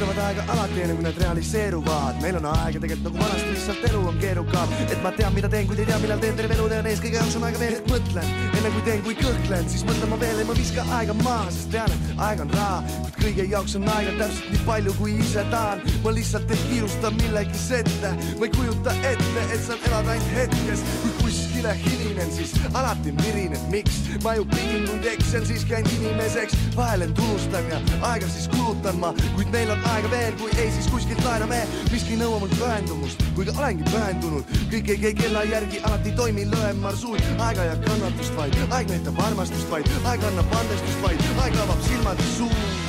[0.00, 2.20] võtavad aega alati, enne kui nad realiseeruvad.
[2.22, 4.72] meil on aega tegelikult nagu vanasti, lihtsalt elu on keerukam.
[4.86, 7.18] et ma tean, mida teen, kuid ei tea, millal teen, terve elu tean ees, kõige
[7.18, 8.30] jaoks on aega veel, et mõtlen.
[8.56, 11.70] enne kui teen, kui kõhklen, siis mõtlen ma veel, ei ma viska aega maha, sest
[11.76, 12.80] tean, et aeg on raha.
[13.04, 15.84] kuid kõige jaoks on aega täpselt nii palju, kui ise tahan.
[16.04, 20.86] ma lihtsalt ei kiirusta millegis ette, ma ei kujuta ette, et saan elada ainult hetkes,
[21.20, 27.04] kui kuskile hilinen, siis alati mirinen, miks ma ju pingun, eksen, siis käin inimeseks, vahel
[27.04, 30.88] end unustan ja aega siis kulutan ma, kuid meil on aega veel, kui ei, siis
[30.88, 31.60] kuskilt laename.
[31.92, 34.44] miski ei nõua mult pühendumust, kuigi olengi pühendunud.
[34.72, 37.32] kõik ei käi kella järgi, alati ei toimi lõhem marsuut.
[37.38, 42.24] aega ja kannatust vaid, aeg näitab armastust vaid, aeg annab andestust vaid, aeg avab silmad
[42.24, 42.79] ja suu.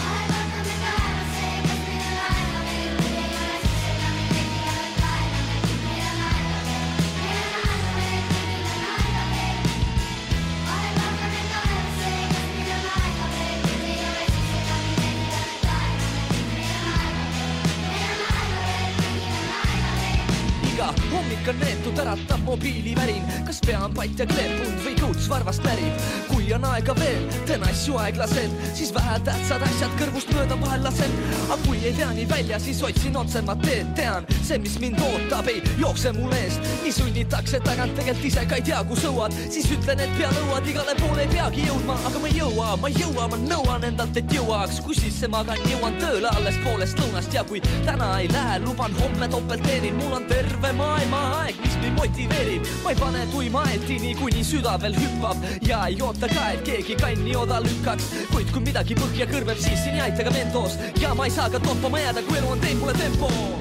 [22.02, 23.24] On neetud, äratab mobiilivärin.
[23.46, 25.94] kas pea on pat ja kleepunud või kõuts varvast närib?
[26.28, 31.12] kui on aega veel, teen asju aeglaselt, siis vähetähtsad asjad kõrvust mööda vahel lasen.
[31.50, 35.48] aga kui ei tea nii välja, siis otsin otsemat teed, tean, see, mis mind ootab,
[35.48, 36.60] ei jookse mul eest.
[36.84, 40.68] nii sunnitakse tagant, tegelikult ise ka ei tea, kus õuad, siis ütlen, et pea lõuad,
[40.68, 44.18] igale poole ei peagi jõudma, aga ma ei jõua, ma ei jõua, ma nõuan endalt,
[44.18, 48.96] et jõuaks, kusisse magan, jõuan tööle alles poolest lõunast ja kui täna ei lähe, luban
[49.00, 52.68] homme topelt teenin, mul on terve maailma aeg, mis mind motiveerib.
[52.84, 55.38] ma ei pane tuima altini, kuni süda veel hüppab
[55.68, 58.12] ja ei oota ka, et keegi kanni oda lükkaks.
[58.34, 61.50] kuid kui midagi põhja kõrveb, siis siin ei aita ka mentos ja ma ei saa
[61.50, 63.61] ka toppama jääda, kui elu on teinud mulle tempo.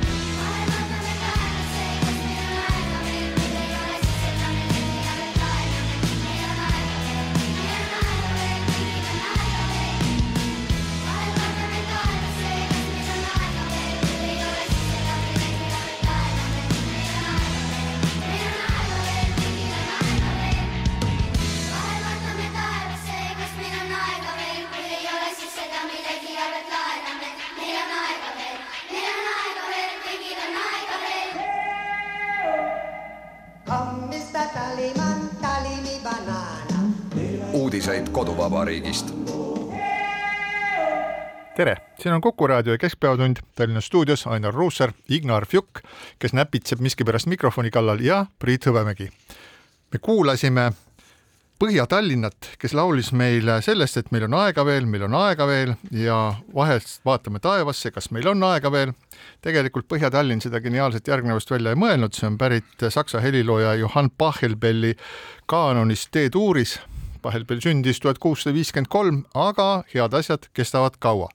[37.53, 39.15] Uudiseid koduvabariigist.
[41.56, 45.81] tere, siin on Kuku raadio ja Keskpäevatund Tallinna stuudios Ainar Ruussaar, Ignar Fjuk,
[46.19, 49.10] kes näpitseb miskipärast mikrofoni kallal ja Priit Hõbemägi.
[49.93, 50.72] me kuulasime
[51.60, 56.16] Põhja-Tallinnat, kes laulis meile sellest, et meil on aega veel, meil on aega veel ja
[56.56, 58.94] vahest vaatame taevasse, kas meil on aega veel.
[59.44, 64.94] tegelikult Põhja-Tallinn seda geniaalset järgnevust välja ei mõelnud, see on pärit saksa helilooja Johann Pachelbeli
[65.53, 66.78] kaanonist D-tuuris
[67.22, 71.28] Pahhelbel sündis tuhat kuussada viiskümmend kolm, aga head asjad kestavad kaua.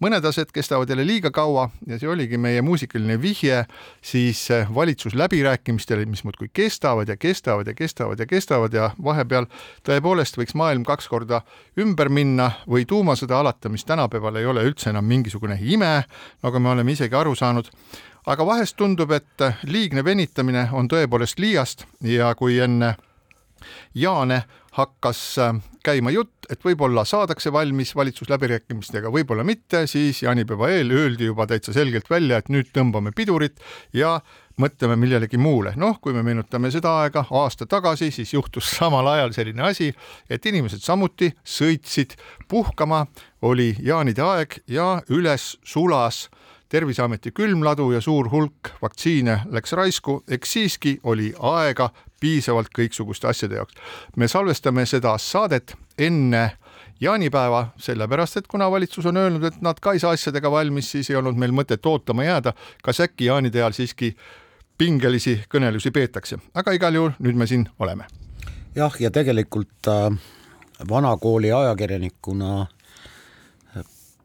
[0.00, 3.64] mõned asjad kestavad jälle liiga kaua ja see oligi meie muusikaline vihje
[4.02, 9.46] siis valitsusläbirääkimistele, mis muudkui kestavad ja kestavad ja kestavad ja kestavad ja vahepeal
[9.88, 11.42] tõepoolest võiks maailm kaks korda
[11.78, 16.04] ümber minna või tuumasõda alata, mis tänapäeval ei ole üldse enam mingisugune ime,
[16.42, 17.70] nagu me oleme isegi aru saanud
[18.26, 22.96] aga vahest tundub, et liigne venitamine on tõepoolest liiast ja kui enne
[23.94, 24.42] Jaane
[24.76, 31.30] hakkas äh, käima jutt, et võib-olla saadakse valmis valitsusläbirääkimistega, võib-olla mitte, siis jaanipäeva eel öeldi
[31.30, 33.58] juba täitsa selgelt välja, et nüüd tõmbame pidurit
[33.96, 34.18] ja
[34.60, 35.72] mõtleme millelegi muule.
[35.76, 39.92] noh, kui me meenutame seda aega aasta tagasi, siis juhtus samal ajal selline asi,
[40.30, 42.16] et inimesed samuti sõitsid
[42.48, 43.06] puhkama,
[43.42, 46.28] oli jaanide aeg ja üles sulas
[46.70, 51.88] Terviseameti külmladu ja suur hulk vaktsiine läks raisku, eks siiski oli aega
[52.20, 53.74] piisavalt kõiksuguste asjade jaoks.
[54.16, 56.44] me salvestame seda saadet enne
[57.00, 61.10] jaanipäeva, sellepärast et kuna valitsus on öelnud, et nad ka ei saa asjadega valmis, siis
[61.10, 62.52] ei olnud meil mõtet ootama jääda,
[62.82, 64.14] kas äkki jaanide ajal siiski
[64.78, 68.06] pingelisi kõnelusi peetakse, aga igal juhul nüüd me siin oleme.
[68.74, 70.12] jah, ja tegelikult äh,
[70.88, 72.66] vanakooli ajakirjanikuna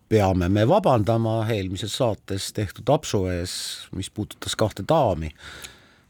[0.09, 3.55] peame me vabandama eelmises saates tehtud apsu ees,
[3.95, 5.31] mis puudutas kahte daami.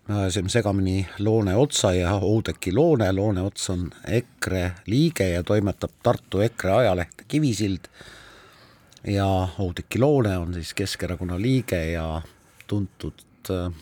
[0.07, 5.91] me ajasime segamini Loone Otsa ja Oudekki Loone, Loone Ots on EKRE liige ja toimetab
[6.03, 7.87] Tartu EKRE ajalehte Kivisild
[9.07, 12.21] ja Oudekki Loone on siis Keskerakonna liige ja
[12.67, 13.73] tuntud äh,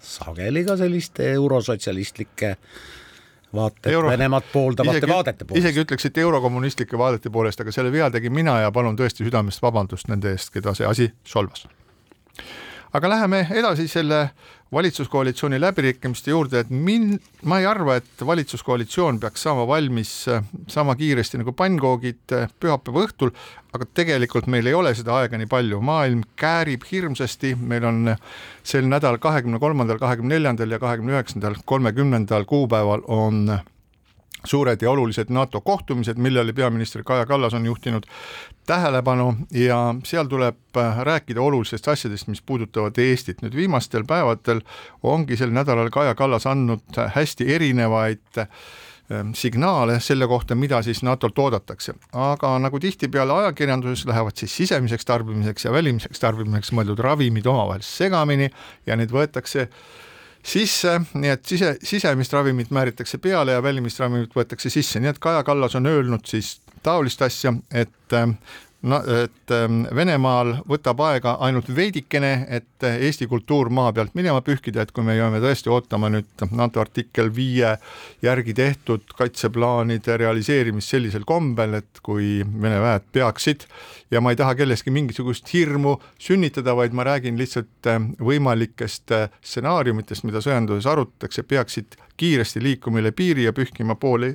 [0.00, 2.56] sageli ka selliste eurosotsialistlike
[3.54, 4.10] vaated Euro...
[4.10, 5.64] Venemaad pooldavate isegi, vaadete poolest.
[5.64, 10.08] isegi ütleksite eurokommunistlike vaadete poolest, aga selle vea tegin mina ja palun tõesti südamest vabandust
[10.12, 11.66] nende eest, keda see asi solvas
[12.92, 14.26] aga läheme edasi selle
[14.72, 20.94] valitsuskoalitsiooni läbirääkimiste juurde, et min-, ma ei arva, et valitsuskoalitsioon peaks saama valmis äh, sama
[20.96, 23.34] kiiresti nagu pannkoogid äh, pühapäeva õhtul,
[23.72, 28.14] aga tegelikult meil ei ole seda aega nii palju, maailm käärib hirmsasti, meil on
[28.64, 33.58] sel nädalal, kahekümne kolmandal, kahekümne neljandal ja kahekümne üheksandal, kolmekümnendal kuupäeval on
[34.44, 38.06] suured ja olulised NATO kohtumised, millele peaminister Kaja Kallas on juhtinud
[38.66, 43.42] tähelepanu ja seal tuleb äh, rääkida olulistest asjadest, mis puudutavad Eestit.
[43.42, 44.62] nüüd viimastel päevadel
[45.02, 48.48] ongi sel nädalal Kaja Kallas andnud hästi erinevaid äh,
[49.34, 51.94] signaale selle kohta, mida siis NATO-lt oodatakse.
[52.12, 58.50] aga nagu tihtipeale ajakirjanduses lähevad siis sisemiseks tarbimiseks ja välimiseks tarbimiseks mõeldud ravimid omavahel segamini
[58.86, 59.68] ja need võetakse
[60.42, 65.22] sisse, nii et sise, sisemist ravimit määritakse peale ja välimist ravimit võetakse sisse, nii et
[65.22, 68.18] Kaja Kallas on öelnud siis taolist asja, et
[68.82, 74.82] no et ähm, Venemaal võtab aega ainult veidikene, et Eesti kultuur maa pealt minema pühkida,
[74.82, 77.76] et kui me jääme tõesti ootama nüüd NATO artikkel viie
[78.22, 83.68] järgi tehtud kaitseplaanide realiseerimist sellisel kombel, et kui Vene väed peaksid
[84.12, 89.28] ja ma ei taha kelleski mingisugust hirmu sünnitada, vaid ma räägin lihtsalt äh, võimalikest äh,
[89.40, 94.34] stsenaariumitest, mida sõjanduses arutatakse, peaksid kiiresti liikuma üle piiri ja pühkima poole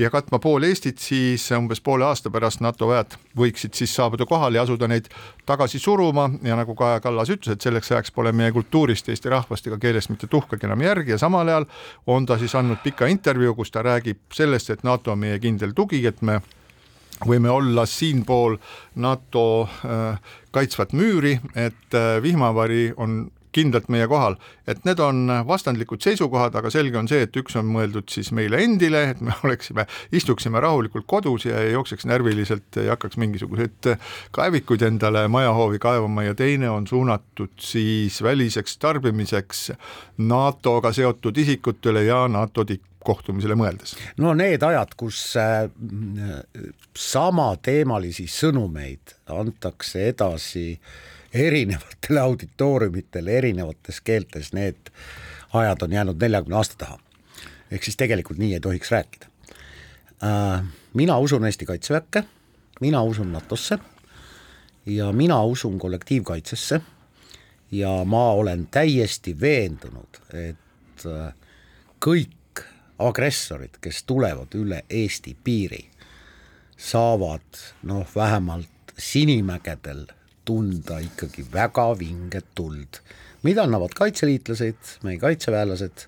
[0.00, 4.58] ja katma pool Eestit, siis umbes poole aasta pärast NATO väed võiksid siis saabuda kohale
[4.58, 5.10] ja asuda neid
[5.46, 6.30] tagasi suruma.
[6.42, 10.10] Ja nagu Kaja Kallas ütles, et selleks ajaks pole meie kultuurist, eesti rahvast ega keelest
[10.10, 11.68] mitte tuhkagi enam järgi ja samal ajal
[12.06, 15.76] on ta siis andnud pika intervjuu, kus ta räägib sellest, et NATO on meie kindel
[15.76, 16.40] tugi, et me
[17.26, 18.56] võime olla siinpool
[18.94, 20.18] NATO äh,
[20.50, 24.36] kaitsvat müüri, et äh, vihmavari on kindlalt meie kohal,
[24.70, 28.62] et need on vastandlikud seisukohad, aga selge on see, et üks on mõeldud siis meile
[28.64, 29.86] endile, et me oleksime,
[30.16, 33.94] istuksime rahulikult kodus ja ei jookseks närviliselt, ei hakkaks mingisuguseid
[34.36, 39.72] kaevikuid endale majahoovi kaevama ja teine on suunatud siis väliseks tarbimiseks
[40.18, 43.94] NATO-ga seotud isikutele ja NATO tikk kohtumisele mõeldes?
[44.20, 45.68] no need ajad, kus äh,
[46.96, 50.66] samateemalisi sõnumeid antakse edasi
[51.34, 54.90] erinevatele auditooriumitele erinevates keeltes, need
[55.52, 56.98] ajad on jäänud neljakümne aasta taha.
[57.70, 59.26] ehk siis tegelikult nii ei tohiks rääkida.
[60.24, 62.24] Äh, mina usun Eesti Kaitseväkke,
[62.80, 63.78] mina usun NATO-sse
[64.86, 66.80] ja mina usun kollektiivkaitsesse
[67.72, 71.34] ja ma olen täiesti veendunud, et äh,
[72.04, 72.64] kõik
[72.98, 75.84] agressorid, kes tulevad üle Eesti piiri,
[76.76, 78.68] saavad noh, vähemalt
[78.98, 80.06] Sinimägedel
[80.44, 83.02] tunda ikkagi väga vinget tuld,
[83.42, 86.06] mida annavad kaitseliitlased, meie kaitseväelased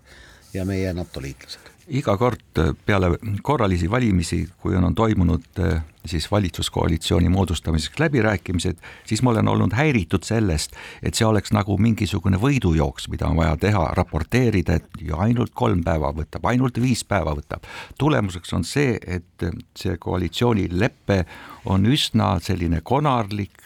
[0.54, 6.30] ja meie NATO liitlased iga kord peale korralisi valimisi, kui on, on toimunud eh, siis
[6.30, 13.08] valitsuskoalitsiooni moodustamiseks läbirääkimised, siis ma olen olnud häiritud sellest, et see oleks nagu mingisugune võidujooks,
[13.10, 17.66] mida on vaja teha, raporteerida, et ju ainult kolm päeva võtab, ainult viis päeva võtab.
[17.98, 19.46] tulemuseks on see, et
[19.78, 21.24] see koalitsioonilepe
[21.70, 23.58] on üsna selline konarlik,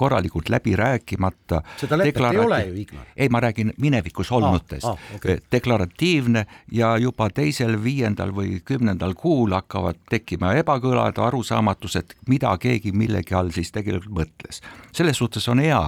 [0.00, 1.62] korralikult läbi rääkimata.
[1.80, 3.04] seda lepet ei ole ju, Ignar.
[3.16, 4.96] ei, ma räägin minevikus olnutest ah,.
[4.96, 5.38] Ah, okay.
[5.52, 13.36] deklaratiivne ja juba teisel, viiendal või kümnendal kuul hakkavad tekkima ebakõlad, arusaamatused, mida keegi millegi
[13.36, 14.62] all siis tegelikult mõtles.
[14.92, 15.82] selles suhtes on hea,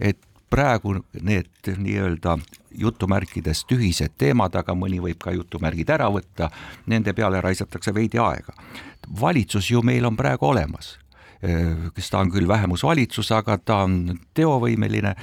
[0.00, 0.18] et
[0.50, 2.38] praegu need nii-öelda
[2.78, 6.50] jutumärkides tühised teemad, aga mõni võib ka jutumärgid ära võtta,
[6.86, 8.52] nende peale raisatakse veidi aega.
[9.20, 10.96] valitsus ju meil on praegu olemas
[11.42, 15.14] kes ta on küll vähemusvalitsus, aga ta on teovõimeline.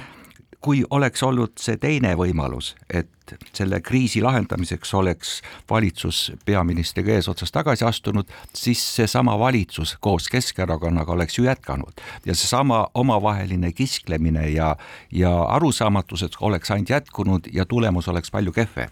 [0.60, 3.08] kui oleks olnud see teine võimalus, et
[3.56, 5.30] selle kriisi lahendamiseks oleks
[5.70, 12.86] valitsus peaministriga eesotsas tagasi astunud, siis seesama valitsus koos Keskerakonnaga oleks ju jätkanud ja seesama
[12.94, 14.76] omavaheline kisklemine ja,
[15.12, 18.90] ja arusaamatused oleks ainult jätkunud ja tulemus oleks palju kehvem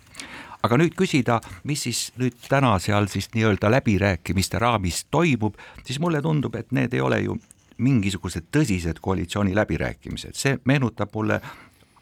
[0.62, 1.38] aga nüüd küsida,
[1.68, 6.96] mis siis nüüd täna seal siis nii-öelda läbirääkimiste raamis toimub, siis mulle tundub, et need
[6.96, 7.38] ei ole ju
[7.78, 11.40] mingisugused tõsised koalitsiooni läbirääkimised, see meenutab mulle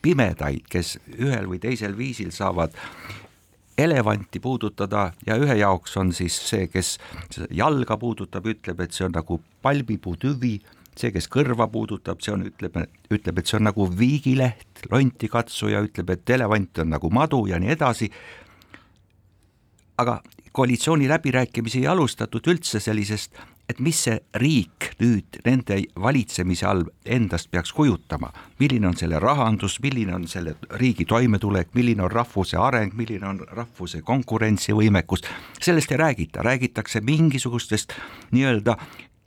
[0.03, 2.73] pimedaid, kes ühel või teisel viisil saavad
[3.77, 6.97] elevanti puudutada ja ühe jaoks on siis see, kes
[7.51, 10.55] jalga puudutab, ütleb, et see on nagu palmipuu tüvi
[10.97, 12.79] see, kes kõrva puudutab, see on, ütleb,
[13.13, 17.75] ütleb, et see on nagu viigileht, lontikatsuja ütleb, et elevant on nagu madu ja nii
[17.77, 18.11] edasi.
[19.99, 20.21] Aga
[20.53, 23.37] koalitsiooni läbirääkimisi ei alustatud üldse sellisest
[23.69, 29.79] et mis see riik nüüd nende valitsemise all endast peaks kujutama, milline on selle rahandus,
[29.83, 35.27] milline on selle riigi toimetulek, milline on rahvuse areng, milline on rahvuse konkurentsivõimekus,
[35.61, 37.97] sellest ei räägita, räägitakse mingisugustest
[38.31, 38.79] nii-öelda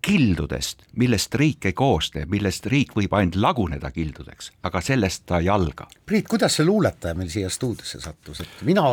[0.10, 5.50] kildudest, millest riik ei koosne, millest riik võib ainult laguneda kildudeks, aga sellest ta ei
[5.54, 5.86] alga.
[6.10, 8.86] Priit, kuidas see luuletaja meil siia stuudiosse sattus, et mina,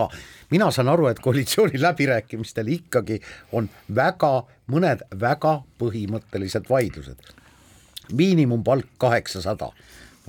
[0.52, 3.20] mina saan aru, et koalitsiooni läbirääkimistel ikkagi
[3.56, 4.32] on väga,
[4.72, 7.32] mõned väga põhimõttelised vaidlused.
[8.12, 9.72] miinimumpalk kaheksasada,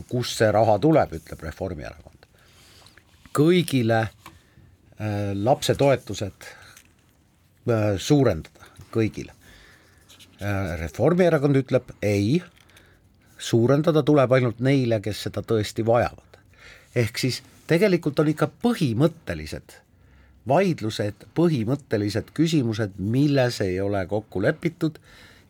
[0.10, 2.28] kust see raha tuleb, ütleb Reformierakond.
[3.38, 6.48] kõigile äh, lapsetoetused
[7.70, 9.37] äh, suurendada, kõigile
[10.80, 12.38] Reformierakond ütleb ei,
[13.38, 16.24] suurendada tuleb ainult neile, kes seda tõesti vajavad.
[16.96, 19.76] ehk siis tegelikult on ikka põhimõttelised
[20.48, 25.00] vaidlused, põhimõttelised küsimused, milles ei ole kokku lepitud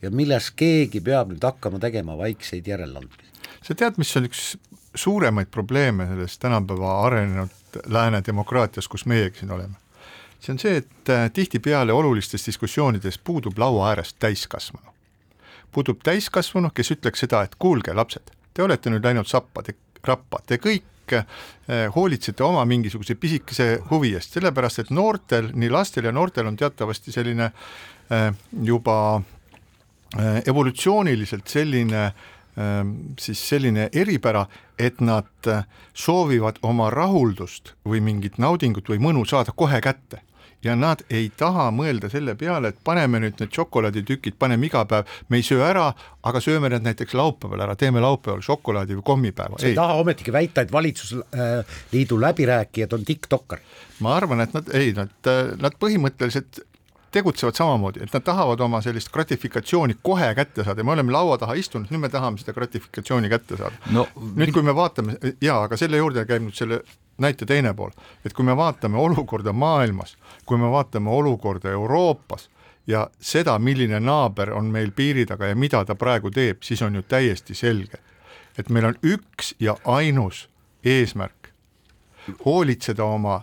[0.02, 3.32] ja milles keegi peab nüüd hakkama tegema vaikseid järeleandmisi.
[3.62, 4.44] sa tead, mis on üks
[4.96, 9.76] suuremaid probleeme selles tänapäeva arenenud lääne demokraatias, kus meiegi siin oleme?
[10.40, 14.94] See on see, et äh, tihtipeale olulistes diskussioonides puudub laua ääres täiskasvanu.
[15.72, 19.76] puudub täiskasvanu, kes ütleks seda, et kuulge, lapsed, te olete nüüd läinud sappa, te
[20.08, 21.26] rappa, te kõik äh,
[21.96, 27.12] hoolitsete oma mingisuguse pisikese huvi eest, sellepärast et noortel, nii lastel ja noortel on teatavasti
[27.12, 28.32] selline äh,
[28.64, 29.22] juba
[30.48, 32.12] evolutsiooniliselt selline
[33.20, 34.46] siis selline eripära,
[34.80, 35.50] et nad
[35.94, 40.24] soovivad oma rahuldust või mingit naudingut või mõnu saada kohe kätte
[40.64, 45.10] ja nad ei taha mõelda selle peale, et paneme nüüd need šokolaaditükid, paneme iga päev,
[45.30, 45.90] me ei söö ära,
[46.28, 49.60] aga sööme need näiteks laupäeval ära, teeme laupäeval šokolaadi või kommipäeva.
[49.62, 53.78] sa ei taha ometigi väita, et valitsusliidu läbirääkijad on tiktokkerid?
[54.00, 55.14] ma arvan, et nad, ei, nad,
[55.62, 56.62] nad põhimõtteliselt
[57.12, 61.38] tegutsevad samamoodi, et nad tahavad oma sellist gratifikatsiooni kohe kätte saada ja me oleme laua
[61.40, 64.08] taha istunud, nüüd me tahame seda gratifikatsiooni kätte saada no,.
[64.36, 66.82] nüüd, kui me vaatame, jaa, aga selle juurde käib nüüd selle
[67.18, 67.92] näite teine pool,
[68.26, 72.50] et kui me vaatame olukorda maailmas, kui me vaatame olukorda Euroopas
[72.88, 76.96] ja seda, milline naaber on meil piiri taga ja mida ta praegu teeb, siis on
[76.96, 78.00] ju täiesti selge,
[78.58, 80.50] et meil on üks ja ainus
[80.86, 81.38] eesmärk
[82.46, 83.42] hoolitseda oma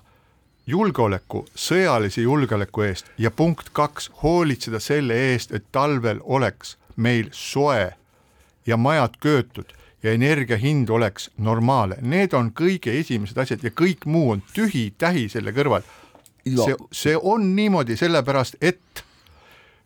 [0.67, 7.93] julgeoleku, sõjalise julgeoleku eest ja punkt kaks, hoolitseda selle eest, et talvel oleks meil soe
[8.67, 14.05] ja majad köötud ja energia hind oleks normaalne, need on kõige esimesed asjad ja kõik
[14.05, 15.83] muu on tühi-tähi selle kõrval.
[16.45, 19.05] see, see on niimoodi sellepärast, et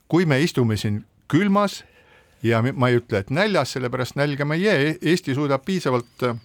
[0.09, 1.85] kui me istume siin külmas
[2.43, 6.37] ja ma ei ütle, et näljas, sellepärast nälga me ei jää, Eesti suudab piisavalt äh,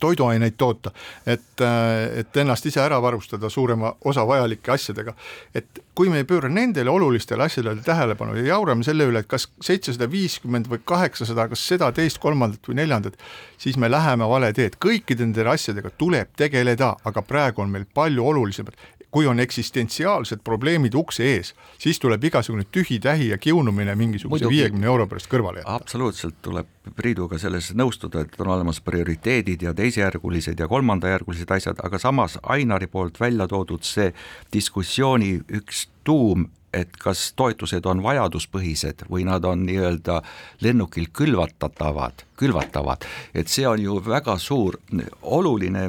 [0.00, 0.92] toiduaineid toota,
[1.26, 5.14] et, äh, et ennast ise ära varustada suurema osa vajalike asjadega.
[5.54, 9.48] et kui me ei pööra nendele olulistele asjadele tähelepanu ja jaurame selle üle, et kas
[9.60, 13.18] seitsesada viiskümmend või kaheksasada, kas seda, teist, kolmandat või neljandat,
[13.58, 18.24] siis me läheme vale teed, kõikide nende asjadega tuleb tegeleda, aga praegu on meil palju
[18.32, 18.78] olulisemad
[19.10, 25.06] kui on eksistentsiaalsed probleemid ukse ees, siis tuleb igasugune tühi-tähi ja kiunumine mingisuguse viiekümne euro
[25.10, 25.74] pärast kõrvale jätta.
[25.74, 31.98] absoluutselt tuleb Priiduga selles nõustuda, et on olemas prioriteedid ja teisejärgulised ja kolmandajärgulised asjad, aga
[31.98, 34.10] samas Ainari poolt välja toodud see
[34.52, 40.20] diskussiooni üks tuum et kas toetused on vajaduspõhised või nad on nii-öelda
[40.62, 44.78] lennukil külvatatavad, külvatavad, et see on ju väga suur
[45.22, 45.86] oluline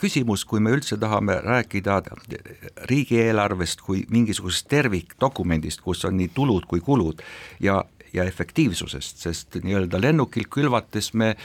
[0.00, 2.00] küsimus, kui me üldse tahame rääkida
[2.90, 7.22] riigieelarvest kui mingisugusest tervikdokumendist, kus on nii tulud kui kulud
[7.60, 7.82] ja
[8.12, 11.36] ja efektiivsusest, sest nii-öelda lennukil külvates me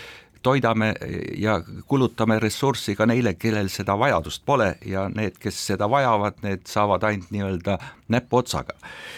[0.46, 0.94] toidame
[1.42, 1.58] ja
[1.90, 7.04] kulutame ressurssi ka neile, kellel seda vajadust pole ja need, kes seda vajavad, need saavad
[7.10, 7.80] ainult nii-öelda
[8.14, 8.78] näpuotsaga.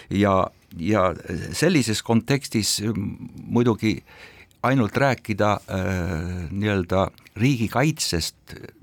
[0.10, 0.40] ja,
[0.80, 1.12] ja
[1.52, 2.80] sellises kontekstis
[3.44, 3.98] muidugi
[4.64, 8.36] ainult rääkida äh, nii-öelda riigikaitsest,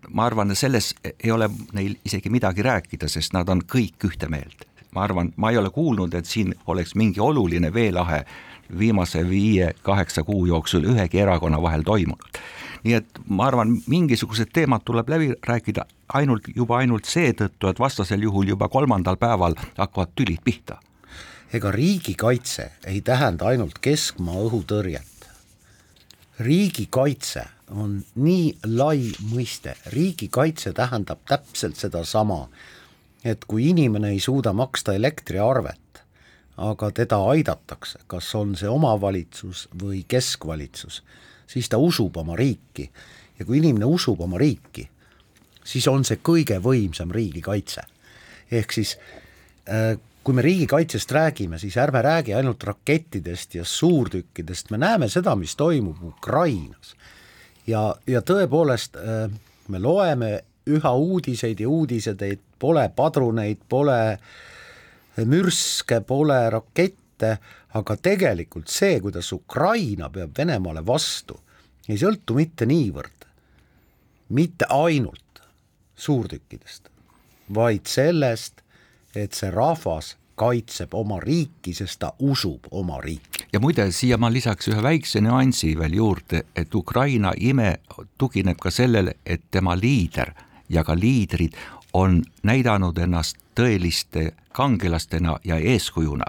[0.08, 4.68] ma arvan, selles ei ole neil isegi midagi rääkida, sest nad on kõik ühte meelt.
[4.94, 8.20] ma arvan, ma ei ole kuulnud, et siin oleks mingi oluline veelahe
[8.78, 12.38] viimase viie-kaheksa kuu jooksul ühegi erakonna vahel toimunud.
[12.84, 18.22] nii et ma arvan, mingisugused teemad tuleb läbi rääkida ainult juba ainult seetõttu, et vastasel
[18.22, 20.78] juhul juba kolmandal päeval hakkavad tülid pihta.
[21.52, 25.28] ega riigikaitse ei tähenda ainult keskmaa õhutõrjet.
[26.38, 32.48] riigikaitse on nii lai mõiste, riigikaitse tähendab täpselt sedasama,
[33.24, 35.80] et kui inimene ei suuda maksta elektriarvet,
[36.56, 41.02] aga teda aidatakse, kas on see omavalitsus või keskvalitsus,
[41.46, 42.90] siis ta usub oma riiki
[43.38, 44.86] ja kui inimene usub oma riiki,
[45.64, 47.82] siis on see kõige võimsam riigikaitse.
[48.50, 48.96] ehk siis
[49.68, 55.36] äh, kui me riigikaitsest räägime, siis ärme räägi ainult rakettidest ja suurtükkidest, me näeme seda,
[55.36, 56.96] mis toimub Ukrainas.
[57.66, 59.30] ja, ja tõepoolest äh,
[59.68, 64.18] me loeme üha uudiseid ja uudiseid, et pole padruneid, pole
[65.22, 67.38] mürske, pole rakette,
[67.74, 71.38] aga tegelikult see, kuidas Ukraina peab Venemaale vastu,
[71.88, 73.28] ei sõltu mitte niivõrd,
[74.34, 75.42] mitte ainult
[75.94, 76.90] suurtükkidest,
[77.54, 78.62] vaid sellest,
[79.14, 83.46] et see rahvas kaitseb oma riiki, sest ta usub oma riiki.
[83.52, 87.76] ja muide, siia ma lisaks ühe väikse nüansi veel juurde, et Ukraina ime
[88.18, 90.34] tugineb ka sellele, et tema liider
[90.68, 91.54] ja ka liidrid
[91.94, 96.24] on näidanud ennast tõeliste kangelastena ja eeskujuna.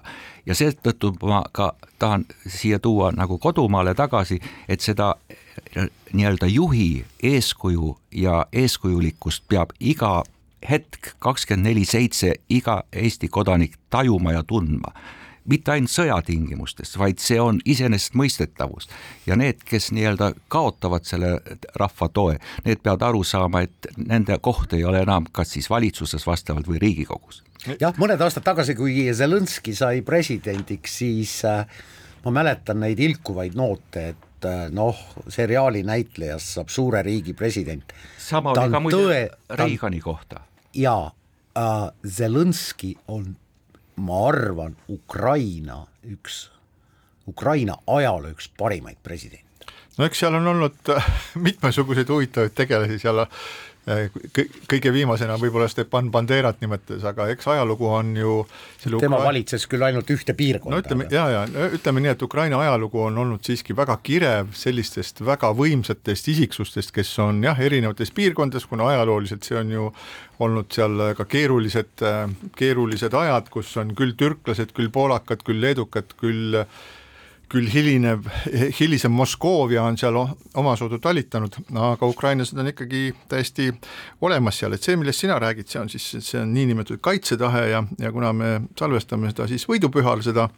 [0.46, 5.16] ja seetõttu ma ka tahan siia tuua nagu kodumaale tagasi, et seda
[6.14, 10.24] nii-öelda juhi eeskuju ja eeskujulikkust peab iga
[10.70, 14.94] hetk kakskümmend neli seitse iga Eesti kodanik tajuma ja tundma
[15.50, 18.90] mitte ainult sõjatingimustes, vaid see on iseenesestmõistetavus.
[19.26, 21.40] ja need, kes nii-öelda kaotavad selle
[21.76, 26.28] rahva toe, need peavad aru saama, et nende koht ei ole enam kas siis valitsuses
[26.28, 27.44] vastavalt või Riigikogus.
[27.80, 31.66] jah, mõned aastad tagasi, kui Zelenskõi sai presidendiks, siis äh,
[32.26, 34.98] ma mäletan neid ilkuvaid noote, et äh, noh,
[35.30, 37.94] seriaali näitlejast saab suure riigi president.
[38.18, 40.42] sama oli ka muide Reigani kohta.
[40.74, 41.12] jaa
[41.58, 43.36] äh,, Zelenskõi on
[43.96, 46.50] ma arvan, Ukraina üks,
[47.28, 49.72] Ukraina ajaloo üks parimaid presidente.
[49.98, 51.12] no eks seal on olnud äh,
[51.48, 53.26] mitmesuguseid huvitavaid tegelasi seal
[53.86, 58.38] kõige viimasena võib-olla Stepan Banderat nimetas, aga eks ajalugu on ju
[58.82, 59.28] tema Ukra...
[59.28, 60.80] valitses küll ainult ühte piirkonda.
[60.80, 65.22] no ütleme ja, ja ütleme nii, et Ukraina ajalugu on olnud siiski väga kirev sellistest
[65.26, 69.88] väga võimsatest isiksustest, kes on jah, erinevates piirkondades, kuna ajalooliselt see on ju
[70.42, 72.02] olnud seal ka keerulised,
[72.58, 76.64] keerulised ajad, kus on küll türklased, küll poolakad, küll leedukad, küll
[77.56, 78.28] küll hilinev,
[78.80, 83.70] hilisem Moskoovia on seal omasoodu talitanud, aga ukrainlased on ikkagi täiesti
[84.28, 87.84] olemas seal, et see, millest sina räägid, see on siis, see on niinimetatud kaitsetahe ja,
[88.02, 90.50] ja kuna me salvestame seda siis võidupühal, seda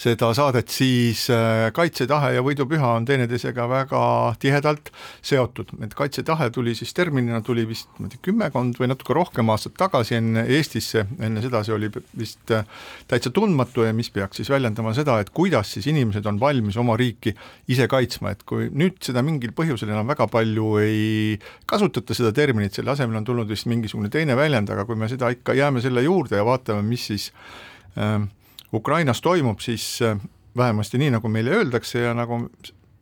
[0.00, 4.00] seda saadet, siis äh, kaitsetahe ja võidupüha on teineteisega väga
[4.42, 4.90] tihedalt
[5.24, 9.50] seotud, et kaitsetahe tuli siis terminina, tuli vist ma ei tea, kümmekond või natuke rohkem
[9.54, 12.66] aastat tagasi enne Eestisse, enne seda see oli vist äh,
[13.08, 16.98] täitsa tundmatu ja mis peaks siis väljendama seda, et kuidas siis inimesed on valmis oma
[17.00, 17.34] riiki
[17.72, 21.36] ise kaitsma, et kui nüüd seda mingil põhjusel enam väga palju ei
[21.68, 25.30] kasutata, seda terminit, selle asemel on tulnud vist mingisugune teine väljend, aga kui me seda
[25.34, 27.30] ikka jääme selle juurde ja vaatame, mis siis
[27.96, 28.20] äh,
[28.74, 30.18] Ukrainas toimub, siis äh,
[30.56, 32.40] vähemasti nii, nagu meile öeldakse ja nagu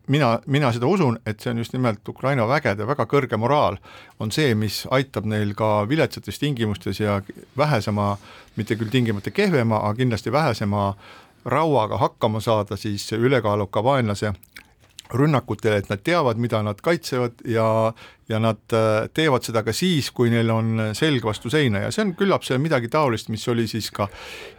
[0.07, 3.79] mina, mina seda usun, et see on just nimelt Ukraina vägede väga kõrge moraal,
[4.21, 7.21] on see, mis aitab neil ka viletsates tingimustes ja
[7.57, 8.17] vähesema,
[8.57, 10.95] mitte küll tingimata kehvema, aga kindlasti vähesema
[11.45, 14.33] rauaga hakkama saada siis ülekaaluka vaenlase
[15.15, 17.67] rünnakutele, et nad teavad, mida nad kaitsevad ja
[18.29, 22.05] ja nad äh, teevad seda ka siis, kui neil on selg vastu seina ja see
[22.07, 24.09] on küllap see midagi taolist, mis oli siis ka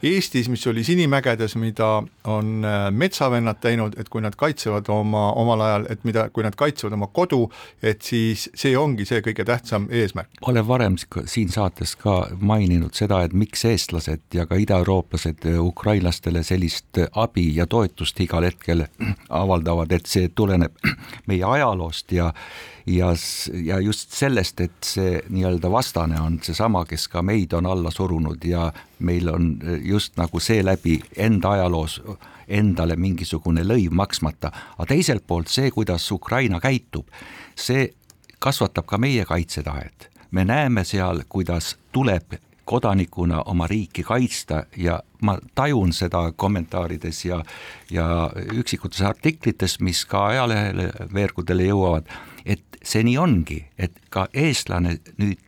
[0.05, 5.63] Eestis, mis oli Sinimägedes, mida on äh, metsavennad teinud, et kui nad kaitsevad oma, omal
[5.65, 7.45] ajal, et mida, kui nad kaitsevad oma kodu,
[7.81, 10.29] et siis see ongi see kõige tähtsam eesmärk.
[10.45, 17.01] olen varem siin saates ka maininud seda, et miks eestlased ja ka idaeurooplased ukrainlastele sellist
[17.11, 18.85] abi ja toetust igal hetkel
[19.41, 20.77] avaldavad, et see tuleneb
[21.29, 22.31] meie ajaloost ja
[22.85, 23.13] ja,
[23.63, 28.43] ja just sellest, et see nii-öelda vastane on seesama, kes ka meid on alla surunud
[28.45, 32.01] ja meil on just nagu seeläbi enda ajaloos
[32.47, 37.07] endale mingisugune lõiv maksmata, aga teiselt poolt see, kuidas Ukraina käitub,
[37.55, 37.89] see
[38.39, 40.11] kasvatab ka meie kaitsetahet.
[40.31, 42.33] me näeme seal, kuidas tuleb
[42.65, 47.43] kodanikuna oma riiki kaitsta ja ma tajun seda kommentaarides ja,
[47.91, 52.09] ja üksikutes artiklites, mis ka ajalehele, veergudele jõuavad
[52.45, 55.41] et see nii ongi, et ka eestlane nüüd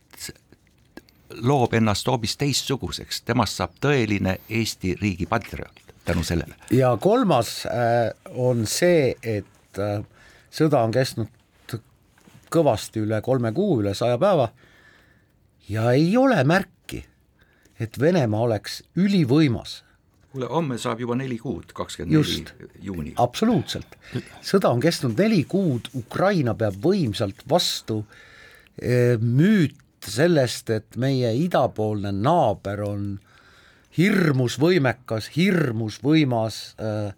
[1.44, 6.54] loob ennast hoopis teistsuguseks, temast saab tõeline Eesti riigi patrioot tänu sellele.
[6.70, 10.00] ja kolmas äh, on see, et äh,
[10.50, 11.28] sõda on kestnud
[12.50, 14.48] kõvasti üle kolme kuu, üle saja päeva
[15.68, 17.04] ja ei ole märki,
[17.80, 19.82] et Venemaa oleks ülivõimas
[20.38, 23.12] kuule, homme saab juba neli kuud, kakskümmend neli juuni.
[23.16, 23.98] absoluutselt,
[24.44, 28.04] sõda on kestnud neli kuud, Ukraina peab võimsalt vastu,
[28.78, 29.76] e, müüt
[30.08, 33.08] sellest, et meie idapoolne naaber on
[33.98, 37.10] hirmus võimekas, hirmus võimas äh,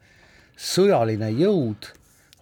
[0.56, 1.90] sõjaline jõud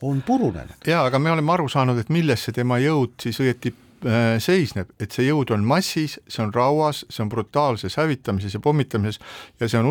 [0.07, 0.87] on purunenud.
[0.87, 3.73] ja aga me oleme aru saanud, et milles see tema jõud siis õieti
[4.07, 8.63] äh, seisneb, et see jõud on massis, see on rauas, see on brutaalses hävitamises ja
[8.63, 9.19] pommitamises
[9.59, 9.91] ja see on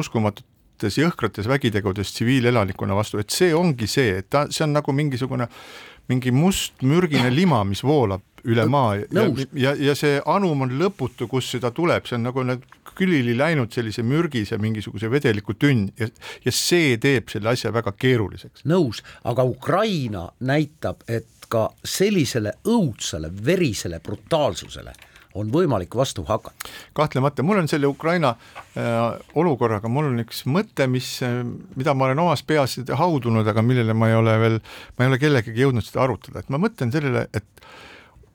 [0.77, 5.47] uskumatutes jõhkrates vägitegudes tsiviilelanikkonna vastu, et see ongi see, et ta, see on nagu mingisugune
[6.07, 11.27] mingi must mürgine lima, mis voolab üle maa ja, ja, ja see anum on lõputu,
[11.27, 12.63] kus seda tuleb, see on nagu need
[12.97, 16.07] külili läinud sellise mürgise mingisuguse vedeliku tünn ja,
[16.45, 18.63] ja see teeb selle asja väga keeruliseks.
[18.65, 24.93] nõus, aga Ukraina näitab, et ka sellisele õudsele, verisele brutaalsusele
[25.35, 26.69] on võimalik vastu hakata.
[26.93, 31.43] kahtlemata, mul on selle Ukraina äh, olukorraga, mul on üks mõte, mis, äh,
[31.75, 34.59] mida ma olen omas peas haudunud, aga millele ma ei ole veel,
[34.97, 37.69] ma ei ole kellegagi jõudnud seda arutada, et ma mõtlen sellele, et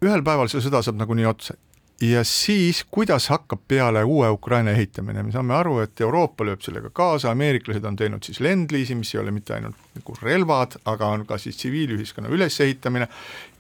[0.02, 1.58] ühel päeval see sõda saab nagunii otsa.
[2.02, 6.90] Ja siis, kuidas hakkab peale uue Ukraina ehitamine, me saame aru, et Euroopa lööb sellega
[6.90, 11.22] kaasa, ameeriklased on teinud siis Lend-Lease'i, mis ei ole mitte ainult nagu relvad, aga on
[11.28, 13.06] ka siis tsiviilühiskonna ülesehitamine.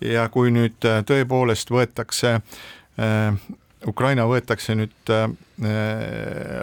[0.02, 2.42] Ja kui nüüd äh, tõepoolest võetakse äh,
[3.88, 5.24] Ukraina võetakse nüüd äh,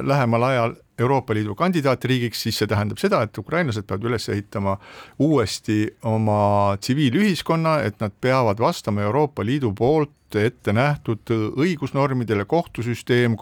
[0.06, 4.78] lähemal ajal Euroopa Liidu kandidaatriigiks, siis see tähendab seda, et ukrainlased peavad üles ehitama
[5.20, 13.34] uuesti oma tsiviilühiskonna, et nad peavad vastama Euroopa Liidu poolt ette nähtud õigusnormidele, kohtusüsteem,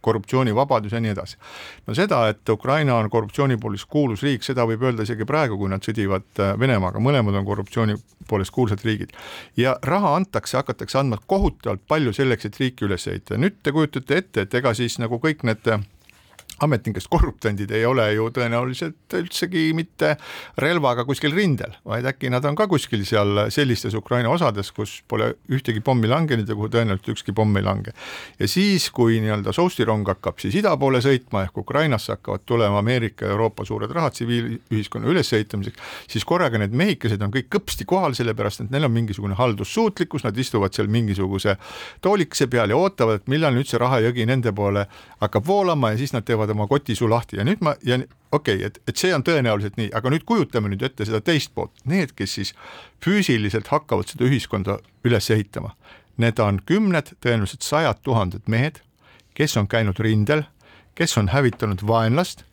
[0.00, 1.36] korruptsioonivabadus ja nii edasi.
[1.86, 5.68] no seda, et Ukraina on korruptsiooni poolest kuulus riik, seda võib öelda isegi praegu, kui
[5.68, 7.96] nad sõdivad äh, Venemaaga, mõlemad on korruptsiooni
[8.28, 9.12] poolest kuulsad riigid.
[9.56, 14.22] ja raha antakse, hakatakse andma kohutavalt palju selleks, et riiki üles ehitada, nüüd te kujutate
[14.22, 15.66] ette, et ega siis nagu kõik need
[16.62, 20.14] ametnikest korruptandid ei ole ju tõenäoliselt üldsegi mitte
[20.62, 25.34] relvaga kuskil rindel, vaid äkki nad on ka kuskil seal sellistes Ukraina osades, kus pole
[25.52, 27.92] ühtegi pommi langenud ja kuhu tõenäoliselt ükski pomm ei lange.
[28.38, 33.26] ja siis, kui nii-öelda soustirong hakkab siis ida poole sõitma ehk Ukrainasse hakkavad tulema Ameerika
[33.26, 38.64] ja Euroopa suured rahad tsiviilühiskonna ülesehitamiseks, siis korraga need mehikesed on kõik kõpsti kohal, sellepärast
[38.64, 41.56] et neil on mingisugune haldussuutlikkus, nad istuvad seal mingisuguse
[42.00, 44.86] toolikese peal ja ootavad, et millal nüüd see rahajõgi nende poole
[45.20, 47.98] hakkab voolama ja siis nad teevad oma kotisuu lahti ja nüüd ma ja
[48.32, 51.52] okei okay,, et, et see on tõenäoliselt nii, aga nüüd kujutame nüüd ette seda teist
[51.54, 52.52] poolt, need, kes siis
[53.04, 55.74] füüsiliselt hakkavad seda ühiskonda üles ehitama.
[56.22, 58.80] Need on kümned, tõenäoliselt sajad tuhanded mehed,
[59.36, 60.46] kes on käinud rindel,
[60.96, 62.46] kes on hävitanud vaenlast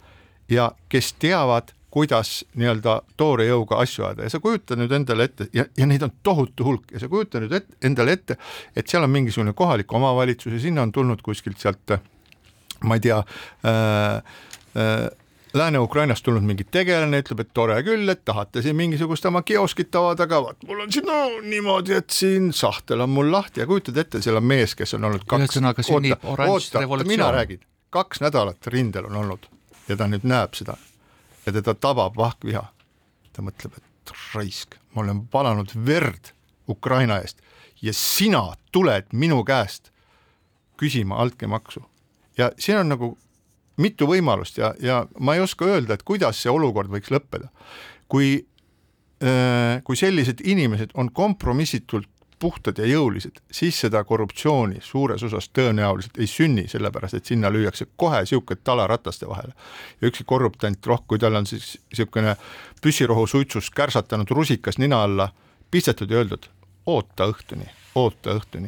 [0.52, 5.46] ja kes teavad, kuidas nii-öelda toore jõuga asju ajada ja sa kujuta nüüd endale ette
[5.54, 8.38] ja, ja neid on tohutu hulk ja sa kujuta nüüd et, endale ette,
[8.76, 11.94] et seal on mingisugune kohalik omavalitsus ja sinna on tulnud kuskilt sealt
[12.84, 14.16] ma ei tea äh,,
[14.78, 15.10] äh,
[15.54, 20.26] Lääne-Ukrainast tulnud mingi tegelane, ütleb, et tore küll, et tahate siin mingisugust oma kioskit avada,
[20.26, 23.62] aga vot mul on siin no niimoodi, et siin sahtel on mul lahti.
[23.62, 25.60] Ja kujutad ette, seal on mees, kes on olnud kaks,
[25.94, 26.18] oota,
[26.48, 27.62] oota, mina räägin,
[27.94, 29.46] kaks nädalat rindel on olnud
[29.88, 30.80] ja ta nüüd näeb seda.
[31.46, 32.66] Ja teda tabab vahkviha.
[33.34, 36.34] ta mõtleb, et raisk, ma olen valanud verd
[36.70, 37.42] Ukraina eest.
[37.82, 39.90] Ja sina tuled minu käest
[40.78, 41.82] küsima altkäemaksu
[42.38, 43.18] ja siin on nagu
[43.78, 47.50] mitu võimalust ja, ja ma ei oska öelda, et kuidas see olukord võiks lõppeda.
[48.08, 48.46] kui,
[49.24, 52.10] äh, kui sellised inimesed on kompromissitult
[52.44, 57.88] puhtad ja jõulised, siis seda korruptsiooni suures osas tõenäoliselt ei sünni, sellepärast et sinna lüüakse
[57.96, 59.54] kohe niisugune tala rataste vahele.
[60.02, 62.36] ja ükski korruptant, roh-, kui tal on siis niisugune
[62.84, 65.30] püssirohu suitsust kärsatanud rusikas nina alla
[65.72, 66.50] pistetud ja öeldud,
[66.86, 68.68] oota õhtuni, oota õhtuni.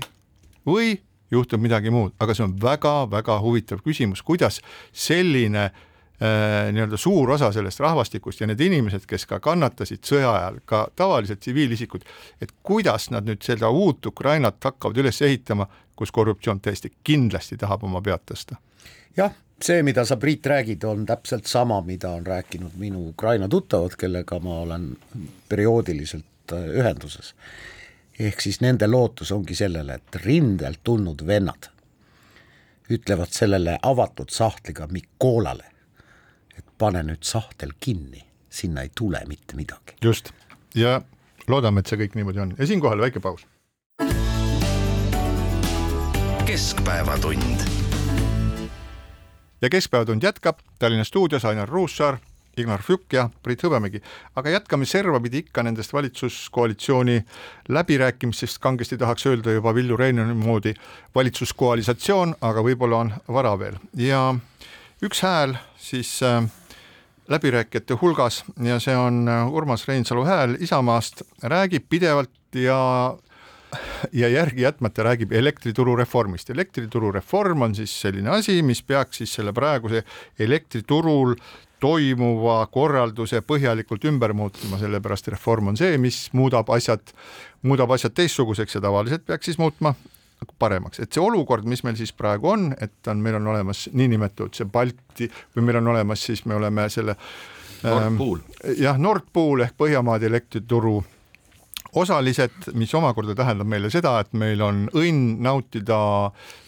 [0.65, 0.95] või
[1.31, 4.59] juhtub midagi muud, aga see on väga-väga huvitav küsimus, kuidas
[4.93, 10.59] selline äh, nii-öelda suur osa sellest rahvastikust ja need inimesed, kes ka kannatasid sõja ajal,
[10.65, 12.05] ka tavalised tsiviilisikud,
[12.41, 17.83] et kuidas nad nüüd seda uut Ukrainat hakkavad üles ehitama, kus korruptsioon täiesti kindlasti tahab
[17.87, 18.59] oma pead tõsta.
[19.17, 23.95] jah, see, mida sa, Priit, räägid, on täpselt sama, mida on rääkinud minu Ukraina tuttavad,
[23.97, 24.91] kellega ma olen
[25.49, 27.33] perioodiliselt äh, ühenduses
[28.19, 31.69] ehk siis nende lootus ongi sellele, et rindelt tulnud vennad
[32.89, 35.65] ütlevad sellele avatud sahtliga Mikolale,
[36.57, 39.97] et pane nüüd sahtel kinni, sinna ei tule mitte midagi.
[40.03, 40.31] just,
[40.75, 41.01] ja
[41.47, 43.47] loodame, et see kõik niimoodi on ja siinkohal väike paus.
[46.45, 47.65] keskpäevatund.
[49.61, 52.17] ja Keskpäevatund jätkab Tallinna stuudios Ainar Ruussaar
[52.59, 54.01] Ignar Fjuk ja Priit Hõbemägi.
[54.35, 57.21] aga jätkame servapidi ikka nendest valitsuskoalitsiooni
[57.69, 60.73] läbirääkimistest, kangesti tahaks öelda juba Villu Reinoni moodi
[61.15, 64.35] valitsuskoalisatsioon, aga võib-olla on vara veel ja
[65.03, 66.43] üks hääl siis äh,
[67.27, 73.15] läbirääkijate hulgas ja see on äh, Urmas Reinsalu hääl Isamaast, räägib pidevalt ja
[74.13, 76.49] ja järgi jätmata räägib elektrituru reformist.
[76.49, 80.03] elektrituru reform on siis selline asi, mis peaks siis selle praeguse
[80.39, 81.35] elektriturul
[81.83, 87.13] toimuva korralduse põhjalikult ümber muutma, sellepärast reform on see, mis muudab asjad,
[87.67, 89.95] muudab asjad teistsuguseks ja tavaliselt peaks siis muutma
[90.59, 94.55] paremaks, et see olukord, mis meil siis praegu on, et on, meil on olemas niinimetatud
[94.55, 97.15] see Balti või meil on olemas siis, me oleme selle
[97.83, 98.77] Nord Pool ähm,.
[98.81, 100.99] jah, Nord Pool ehk Põhjamaade elektrituru
[101.95, 105.97] osalised, mis omakorda tähendab meile seda, et meil on õnn nautida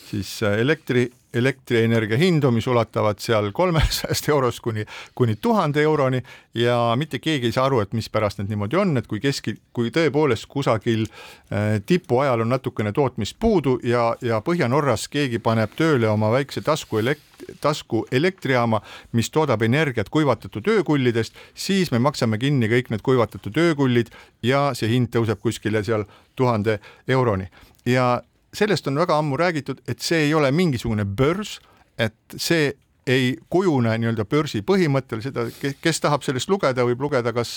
[0.08, 4.86] siis elektri elektrienergia hindu, mis ulatavad seal kolmesajast eurost kuni,
[5.16, 6.22] kuni tuhande euroni
[6.56, 9.92] ja mitte keegi ei saa aru, et mispärast need niimoodi on, et kui keski, kui
[9.94, 16.10] tõepoolest kusagil äh, tipu ajal on natukene tootmist puudu ja, ja Põhja-Norras keegi paneb tööle
[16.10, 17.28] oma väikse tasku elekt-,
[17.62, 24.13] tasku elektrijaama, mis toodab energiat kuivatatud öökullidest, siis me maksame kinni kõik need kuivatatud öökullid
[24.44, 27.50] ja see hind tõuseb kuskile seal tuhande euroni.
[27.86, 28.22] Ja
[28.58, 31.60] sellest on väga ammu räägitud, et see ei ole mingisugune börs,
[31.98, 32.74] et see
[33.08, 37.54] ei kujune nii-öelda börsi põhimõttel, seda, kes tahab sellest lugeda, võib lugeda kas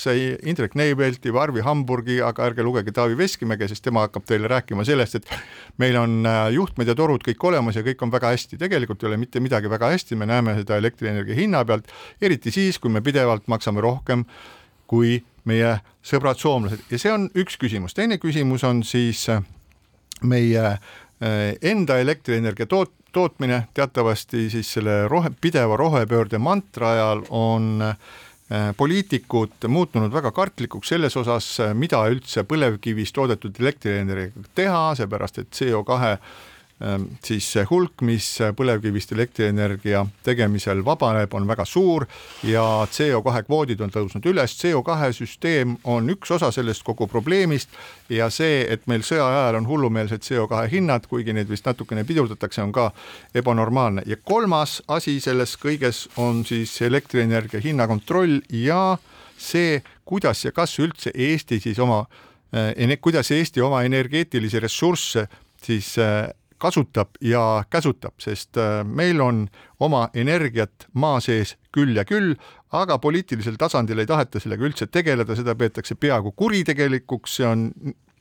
[0.47, 4.85] Indrek Neivelti või Arvi Hamburgi, aga ärge lugege Taavi Veskimäge, sest tema hakkab teile rääkima
[4.87, 5.27] sellest, et
[5.81, 9.11] meil on äh, juhtmed ja torud kõik olemas ja kõik on väga hästi, tegelikult ei
[9.11, 11.91] ole mitte midagi väga hästi, me näeme seda elektrienergia hinna pealt,
[12.23, 14.23] eriti siis, kui me pidevalt maksame rohkem
[14.91, 16.83] kui meie sõbrad soomlased.
[16.91, 19.43] Ja see on üks küsimus, teine küsimus on siis äh,
[20.23, 23.65] meie äh, enda elektrienergia toot-, tootmine.
[23.73, 31.15] Teatavasti siis selle rohe, pideva rohepöörde mantra ajal on äh, poliitikud muutunud väga kartlikuks selles
[31.17, 36.50] osas, mida üldse põlevkivist toodetud elektrienergiaga teha, seepärast et CO kahe Ehm,
[37.23, 38.25] siis see hulk, mis
[38.57, 42.07] põlevkivist elektrienergia tegemisel vabaneb, on väga suur
[42.47, 47.69] ja CO2 kvoodid on tõusnud üles, CO2 süsteem on üks osa sellest kogu probleemist
[48.09, 52.63] ja see, et meil sõja ajal on hullumeelsed CO2 hinnad, kuigi neid vist natukene pidurdatakse,
[52.65, 52.89] on ka
[53.37, 54.05] ebanormaalne.
[54.09, 58.97] Ja kolmas asi selles kõiges on siis elektrienergia hinna kontroll ja
[59.37, 62.03] see, kuidas ja kas üldse Eesti siis oma,
[62.53, 65.27] eh, kuidas Eesti oma energeetilisi ressursse
[65.65, 66.29] siis äh,
[66.61, 69.47] kasutab ja käsutab, sest äh, meil on
[69.79, 72.35] oma energiat maa sees küll ja küll,
[72.71, 77.69] aga poliitilisel tasandil ei taheta sellega üldse tegeleda, seda peetakse peaaegu kuritegelikuks, see on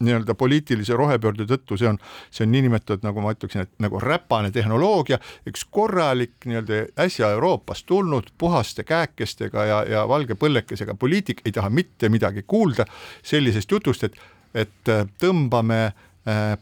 [0.00, 1.98] nii-öelda poliitilise rohepöörde tõttu, see on,
[2.32, 7.84] see on niinimetatud, nagu ma ütleksin, et nagu räpane tehnoloogia, üks korralik nii-öelda äsja Euroopast
[7.90, 12.88] tulnud puhaste käekestega ja, ja valge põllekesega poliitik ei taha mitte midagi kuulda
[13.22, 14.16] sellisest jutust, et,
[14.54, 16.06] et äh, tõmbame äh,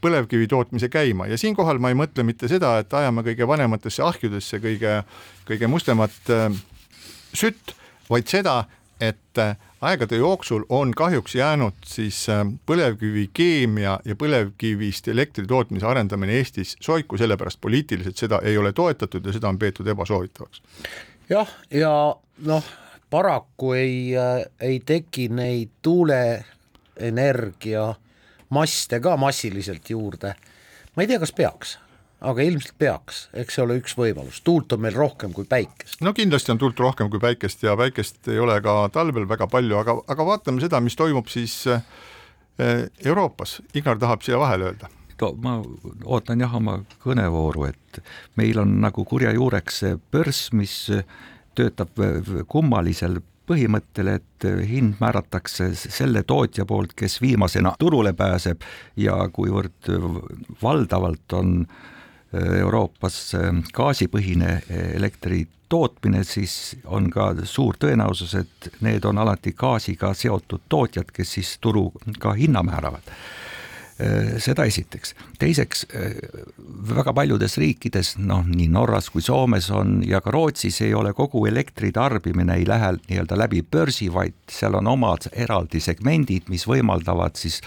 [0.00, 4.60] põlevkivi tootmise käima ja siinkohal ma ei mõtle mitte seda, et ajame kõige vanematesse ahjudesse
[4.62, 5.00] kõige,
[5.48, 6.46] kõige mustemat äh,
[7.34, 7.74] sütt,
[8.10, 8.60] vaid seda,
[9.02, 12.26] et äh, aegade jooksul on kahjuks jäänud siis
[12.66, 19.26] põlevkivi keemia ja põlevkivist elektri tootmise arendamine Eestis soiku, sellepärast poliitiliselt seda ei ole toetatud
[19.26, 20.62] ja seda on peetud ebasoovitavaks.
[21.30, 22.16] jah, ja
[22.46, 22.64] noh,
[23.10, 24.12] paraku ei,
[24.60, 27.94] ei teki neid tuuleenergia
[28.54, 30.34] maste ka massiliselt juurde.
[30.96, 31.76] ma ei tea, kas peaks,
[32.20, 36.00] aga ilmselt peaks, eks see ole üks võimalus, tuult on meil rohkem kui päikest.
[36.00, 39.78] no kindlasti on tuult rohkem kui päikest ja päikest ei ole ka talvel väga palju,
[39.78, 41.82] aga, aga vaatame seda, mis toimub siis eh,
[43.04, 45.56] Euroopas, Ignar tahab siia vahele öelda no ma
[46.06, 48.00] ootan jah oma kõnevooru, et
[48.38, 50.74] meil on nagu kurja juureks see börs, mis
[51.58, 51.98] töötab
[52.50, 58.62] kummalisel põhimõttel, et hind määratakse selle tootja poolt, kes viimasena turule pääseb
[58.96, 59.90] ja kuivõrd
[60.62, 61.62] valdavalt on
[62.32, 63.32] Euroopas
[63.74, 64.58] gaasipõhine
[64.94, 71.36] elektri tootmine, siis on ka suur tõenäosus, et need on alati gaasiga seotud tootjad, kes
[71.38, 73.12] siis turuga hinna määravad
[74.38, 75.14] seda esiteks.
[75.38, 76.12] teiseks, äh,
[76.94, 81.46] väga paljudes riikides, noh, nii Norras kui Soomes on ja ka Rootsis ei ole kogu
[81.46, 87.60] elektritarbimine ei lähe nii-öelda läbi börsi, vaid seal on omad eraldi segmendid, mis võimaldavad siis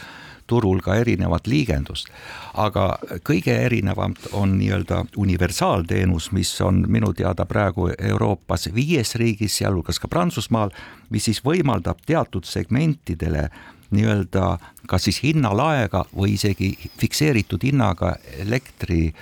[0.47, 2.07] turul ka erinevat liigendust.
[2.53, 9.99] aga kõige erinevam on nii-öelda universaalteenus, mis on minu teada praegu Euroopas viies riigis, sealhulgas
[9.99, 10.71] ka Prantsusmaal,
[11.09, 13.49] mis siis võimaldab teatud segmentidele
[13.91, 19.13] nii-öelda kas siis hinnalaega või isegi fikseeritud hinnaga elektri,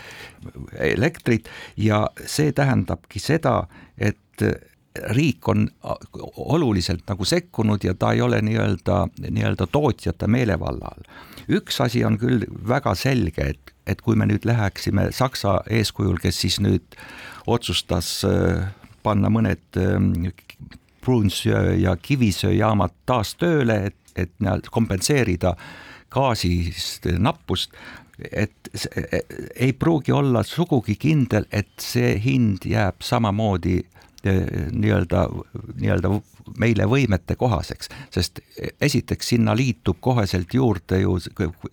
[0.80, 3.64] elektrit ja see tähendabki seda,
[3.98, 4.46] et
[5.14, 5.68] riik on
[6.36, 11.04] oluliselt nagu sekkunud ja ta ei ole nii-öelda, nii-öelda tootjate meelevalla all.
[11.50, 16.42] üks asi on küll väga selge, et, et kui me nüüd läheksime Saksa eeskujul, kes
[16.42, 16.98] siis nüüd
[17.48, 18.70] otsustas äh,
[19.04, 20.34] panna mõned äh,
[21.02, 25.56] pruunsöö ja kivisöejaamad taas tööle, et et kompenseerida
[26.10, 27.74] gaasist nappust,
[28.20, 29.22] et see,
[29.56, 33.80] ei pruugi olla sugugi kindel, et see hind jääb samamoodi
[34.24, 35.28] nii-öelda,
[35.80, 36.12] nii-öelda
[36.60, 38.42] meile võimete kohaseks, sest
[38.82, 41.16] esiteks sinna liitub koheselt juurde ju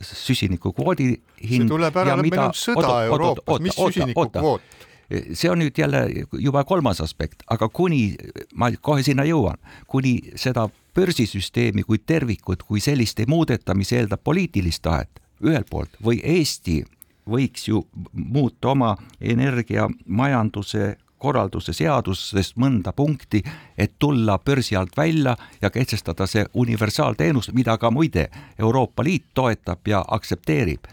[0.01, 1.09] süsinikukvoodi
[1.43, 1.67] hind.
[1.67, 4.77] see tuleb ära, meil on sõda Euroopas, mis süsinikukvoot?
[5.11, 8.17] See on nüüd jälle juba kolmas aspekt, aga kuni,
[8.55, 14.25] ma kohe sinna jõuan, kuni seda börsisüsteemi kui tervikut kui sellist ei muudeta, mis eeldab
[14.25, 16.83] poliitilist tahet ühelt poolt või Eesti
[17.29, 23.43] võiks ju muuta oma energiamajanduse korralduse seadusest mõnda punkti,
[23.79, 29.89] et tulla börsi alt välja ja kehtestada see universaalteenus, mida ka muide Euroopa Liit toetab
[29.89, 30.87] ja aktsepteerib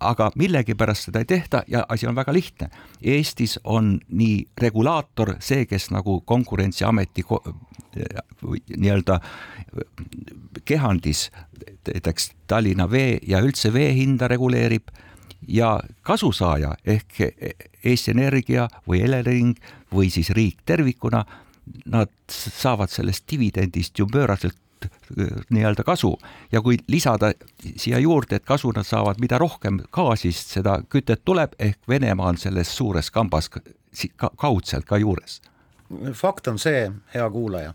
[0.00, 2.68] aga millegipärast seda ei tehta ja asi on väga lihtne.
[3.02, 7.24] Eestis on nii regulaator see, kes nagu Konkurentsiameti
[8.76, 9.20] nii-öelda
[10.64, 11.30] kehandis
[11.86, 14.88] näiteks Tallinna Vee ja üldse vee hinda reguleerib
[15.48, 17.20] ja kasusaaja ehk
[17.84, 19.56] Eesti Energia või Elering
[19.94, 21.24] või siis riik tervikuna,
[21.86, 24.58] nad saavad sellest dividendist ju pööraselt
[25.50, 26.18] nii-öelda kasu
[26.52, 27.32] ja kui lisada
[27.76, 32.38] siia juurde, et kasu nad saavad, mida rohkem gaasist seda kütet tuleb, ehk Venemaa on
[32.38, 33.60] selles suures kambas ka,
[34.36, 35.40] kaudselt ka juures.
[36.12, 37.74] fakt on see, hea kuulaja,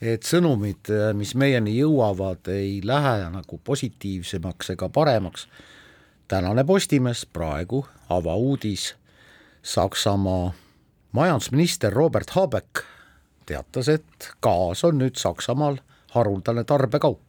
[0.00, 5.48] et sõnumid, mis meieni jõuavad, ei lähe nagu positiivsemaks ega paremaks.
[6.28, 8.94] tänane Postimees praegu avauudis,
[9.62, 10.52] Saksamaa
[11.12, 12.84] majandusminister Robert Habeck
[13.50, 15.80] teatas, et gaas on nüüd Saksamaal
[16.14, 17.26] haruldane tarbekaup.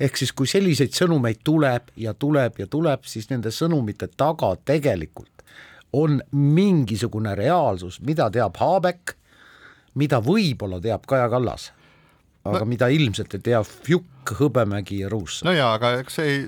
[0.00, 5.44] ehk siis, kui selliseid sõnumeid tuleb ja tuleb ja tuleb, siis nende sõnumite taga tegelikult
[5.92, 9.14] on mingisugune reaalsus, mida teab Haabek,
[10.00, 11.70] mida võib-olla teab Kaja Kallas,
[12.44, 12.70] aga no.
[12.70, 15.42] mida ilmselt ei tea Fjuk, Hõbemägi ja Ruus.
[15.44, 16.42] no jaa, aga eks see ei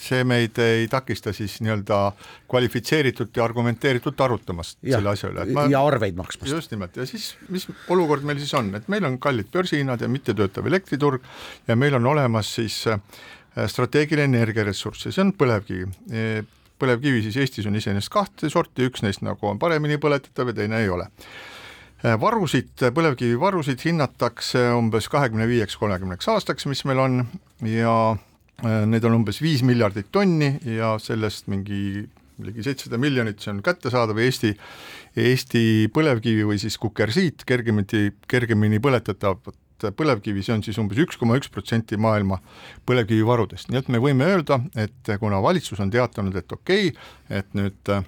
[0.00, 1.98] see meid ei takista siis nii-öelda
[2.50, 5.44] kvalifitseeritult ja argumenteeritult arutamast ja, selle asja üle.
[5.52, 6.52] Ma, ja arveid maksmast.
[6.52, 6.96] just nimelt.
[6.96, 11.28] Ja siis, mis olukord meil siis on, et meil on kallid börsihinnad ja mittetöötav elektriturg
[11.68, 13.00] ja meil on olemas siis äh,
[13.68, 15.06] strateegiline energiaressurss.
[15.06, 15.88] Ja see on põlevkivi.
[16.12, 16.42] E,
[16.82, 20.82] põlevkivi siis Eestis on iseenesest kahte sorti, üks neist nagu on paremini põletatav ja teine
[20.82, 21.08] ei ole.
[22.02, 27.24] E, varusid, põlevkivivarusid hinnatakse umbes kahekümne viieks, kolmekümneks aastaks, mis meil on.
[27.68, 27.94] Ja
[28.62, 32.04] neid on umbes viis miljardit tonni ja sellest mingi
[32.42, 34.52] ligi seitsesada miljonit, see on kättesaadav Eesti,
[35.20, 39.58] Eesti põlevkivi või siis kukersiit, kergemini, kergemini põletatavat
[39.98, 42.38] põlevkivi, see on siis umbes üks koma üks protsenti maailma
[42.86, 47.08] põlevkivivarudest, nii et me võime öelda, et kuna valitsus on teatanud, et okei okay,,
[47.40, 48.04] et nüüd äh,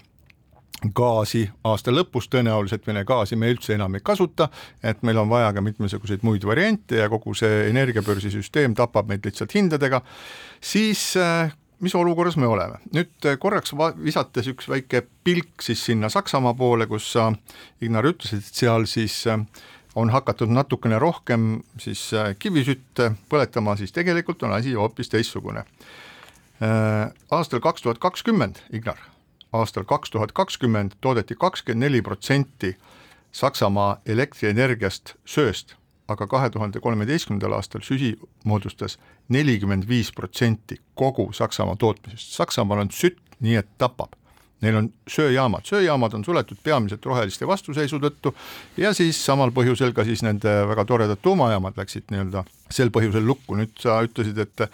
[0.93, 4.49] gaasi aasta lõpus, tõenäoliselt Vene gaasi me üldse enam ei kasuta,
[4.83, 9.25] et meil on vaja ka mitmesuguseid muid variante ja kogu see energiabörsi süsteem tapab meid
[9.25, 10.03] lihtsalt hindadega,
[10.61, 11.53] siis äh,
[11.85, 12.81] mis olukorras me oleme.
[12.93, 17.31] nüüd äh, korraks visates üks väike pilk siis sinna Saksamaa poole, kus sa,
[17.81, 19.41] Ignar, ütlesid, et seal siis äh,
[19.95, 25.63] on hakatud natukene rohkem siis kivisütte põletama, siis tegelikult on asi hoopis teistsugune.
[27.31, 28.99] Aastal kaks tuhat kakskümmend, Ignar
[29.55, 32.75] aastal kaks tuhat kakskümmend toodeti kakskümmend neli protsenti
[33.35, 35.73] Saksamaa elektrienergiast sööst,
[36.09, 38.13] aga kahe tuhande kolmeteistkümnendal aastal süsi
[38.47, 38.95] moodustas
[39.29, 42.37] nelikümmend viis protsenti kogu Saksamaa tootmisest.
[42.37, 44.15] Saksamaal on sütt nii, et tapab.
[44.63, 48.33] Neil on söejaamad, söejaamad on suletud peamiselt roheliste vastuseisu tõttu
[48.81, 53.59] ja siis samal põhjusel ka siis nende väga toredad tuumajaamad läksid nii-öelda sel põhjusel lukku,
[53.59, 54.65] nüüd sa ütlesid, et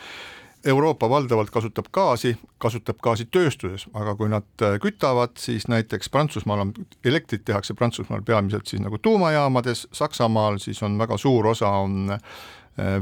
[0.65, 6.67] Euroopa valdavalt kasutab gaasi, kasutab gaasi tööstuses, aga kui nad äh, kütavad, siis näiteks Prantsusmaal
[6.67, 6.73] on,
[7.05, 12.21] elektrit tehakse Prantsusmaal peamiselt siis nagu tuumajaamades, Saksamaal siis on väga suur osa on äh,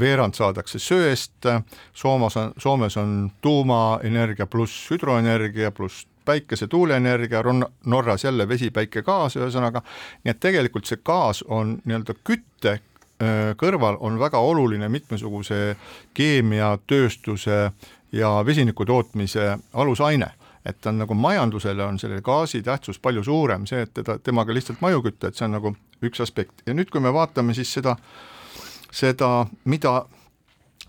[0.00, 1.50] veerand saadakse söest,
[1.94, 7.42] Soomes on, Soomes on tuumaenergia pluss hüdroenergia pluss päikese, tuuleenergia,
[7.86, 9.80] Norras jälle vesi, päike, gaas, ühesõnaga,
[10.24, 12.74] nii et tegelikult see gaas on nii-öelda kütte
[13.58, 15.76] kõrval on väga oluline mitmesuguse
[16.14, 17.72] keemiatööstuse
[18.12, 20.30] ja vesiniku tootmise alusaine.
[20.66, 24.54] Et ta on nagu majandusele on selle gaasi tähtsus palju suurem, see, et teda, temaga
[24.54, 25.72] lihtsalt maju kütta, et see on nagu
[26.04, 26.62] üks aspekt.
[26.66, 27.96] Ja nüüd, kui me vaatame siis seda,
[28.92, 30.02] seda, mida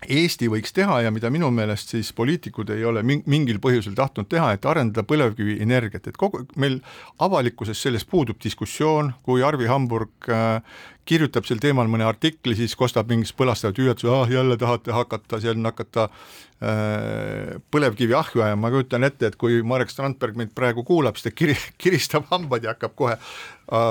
[0.08, 4.54] Eesti võiks teha ja mida minu meelest siis poliitikud ei ole mingil põhjusel tahtnud teha,
[4.54, 6.78] et arendada põlevkivienergiat, et kogu meil
[7.20, 10.62] avalikkuses sellest puudub diskussioon, kui Arvi Hamburg äh,
[11.04, 15.60] kirjutab sel teemal mõne artikli, siis kostab mingist põlastavat hüüatuse, ah jälle tahate hakata seal
[15.64, 21.18] hakata äh, põlevkivi ahju ajama, ma kujutan ette, et kui Marek Strandberg meid praegu kuulab,
[21.18, 23.30] siis ta kiri, kiristab hambaid ja hakkab kohe äh,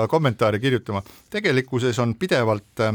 [0.08, 1.02] kommentaare kirjutama.
[1.30, 2.94] tegelikkuses on pidevalt äh,,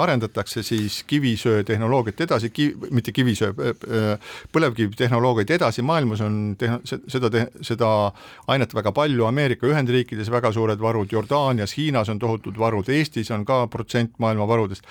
[0.00, 4.18] arendatakse siis kivisöetehnoloogiat edasi, kiv-, mitte kivisöö äh,,
[4.52, 8.12] põlevkivitehnoloogiaid edasi, maailmas on tehn-, seda te-, seda
[8.46, 13.46] ainet väga palju, Ameerika Ühendriikides väga suured varud, Jordaanias, Hiinas on tohutud varud, Eestis on
[13.48, 14.84] ka protsent maailma varudest.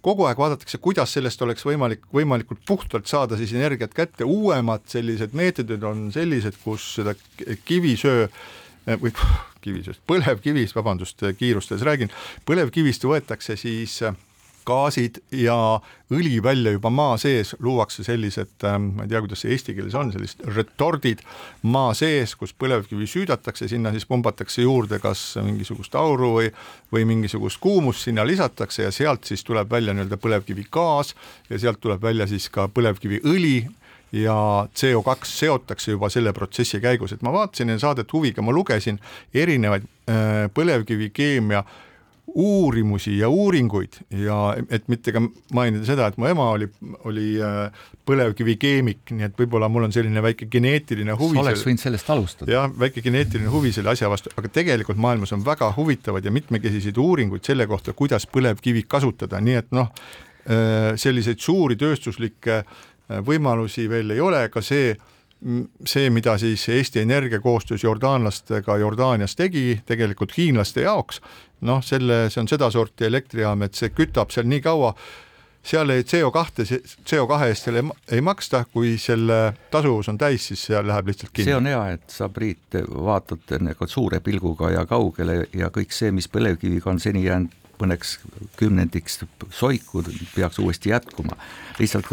[0.00, 5.34] kogu aeg vaadatakse, kuidas sellest oleks võimalik, võimalikult puhtalt saada siis energiat kätte, uuemad sellised
[5.36, 7.14] meetodid on sellised, kus seda
[7.64, 8.28] kivisöö
[9.02, 9.12] või
[9.64, 12.14] kivisööst, põlevkivist, vabandust, kiirustades räägin,
[12.48, 14.16] põlevkivist võetakse siis äh,
[14.68, 15.56] gaasid ja
[16.12, 20.12] õli välja juba maa sees, luuakse sellised, ma ei tea, kuidas see eesti keeles on,
[20.12, 21.22] sellised retordid
[21.68, 26.52] maa sees, kus põlevkivi süüdatakse, sinna siis pumbatakse juurde kas mingisugust auru või,
[26.92, 31.14] või mingisugust kuumust sinna lisatakse ja sealt siis tuleb välja nii-öelda põlevkivigaas
[31.50, 33.56] ja sealt tuleb välja siis ka põlevkiviõli
[34.12, 39.00] ja CO2 seotakse juba selle protsessi käigus, et ma vaatasin saadet huviga, ma lugesin
[39.34, 41.64] erinevaid äh, põlevkivikeemia
[42.28, 44.36] uurimusi ja uuringuid ja
[44.70, 45.22] et mitte ka
[45.56, 46.68] mainida seda, et mu ema oli,
[47.08, 51.38] oli äh, põlevkivikeemik, nii et võib-olla mul on selline väike geneetiline huvi.
[51.38, 52.52] sa oleks võinud sellest alustada.
[52.52, 57.00] jah, väike geneetiline huvi selle asja vastu, aga tegelikult maailmas on väga huvitavad ja mitmekesiseid
[57.00, 59.88] uuringuid selle kohta, kuidas põlevkivi kasutada, nii et noh,
[60.44, 64.96] äh, selliseid suuri tööstuslikke äh, võimalusi veel ei ole, ka see
[65.86, 71.20] see, mida siis Eesti Energia koostöös jordaanlastega Jordaanias tegi, tegelikult hiinlaste jaoks,
[71.60, 74.94] noh, selle, see on sedasorti elektrijaam, et see kütab seal nii kaua,
[75.62, 76.66] seal ei CO2,
[77.06, 79.38] CO2 eest selle ei maksta, kui selle
[79.70, 81.50] tasuvus on täis, siis seal läheb lihtsalt kinni.
[81.52, 86.10] see on hea, et sa, Priit, vaatad nagu suure pilguga ja kaugele ja kõik see,
[86.14, 88.16] mis põlevkiviga on seni jäänud mõneks
[88.56, 89.20] kümnendiks
[89.50, 90.02] soiku
[90.34, 91.36] peaks uuesti jätkuma.
[91.78, 92.06] lihtsalt,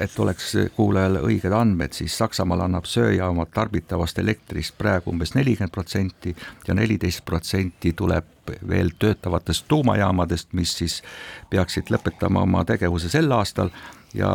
[0.00, 6.36] et oleks kuulajal õiged andmed, siis Saksamaal annab söejaamad tarbitavast elektrist praegu umbes nelikümmend protsenti
[6.68, 8.26] ja neliteist protsenti tuleb
[8.68, 11.02] veel töötavatest tuumajaamadest, mis siis
[11.50, 13.70] peaksid lõpetama oma tegevuse sel aastal
[14.14, 14.30] ja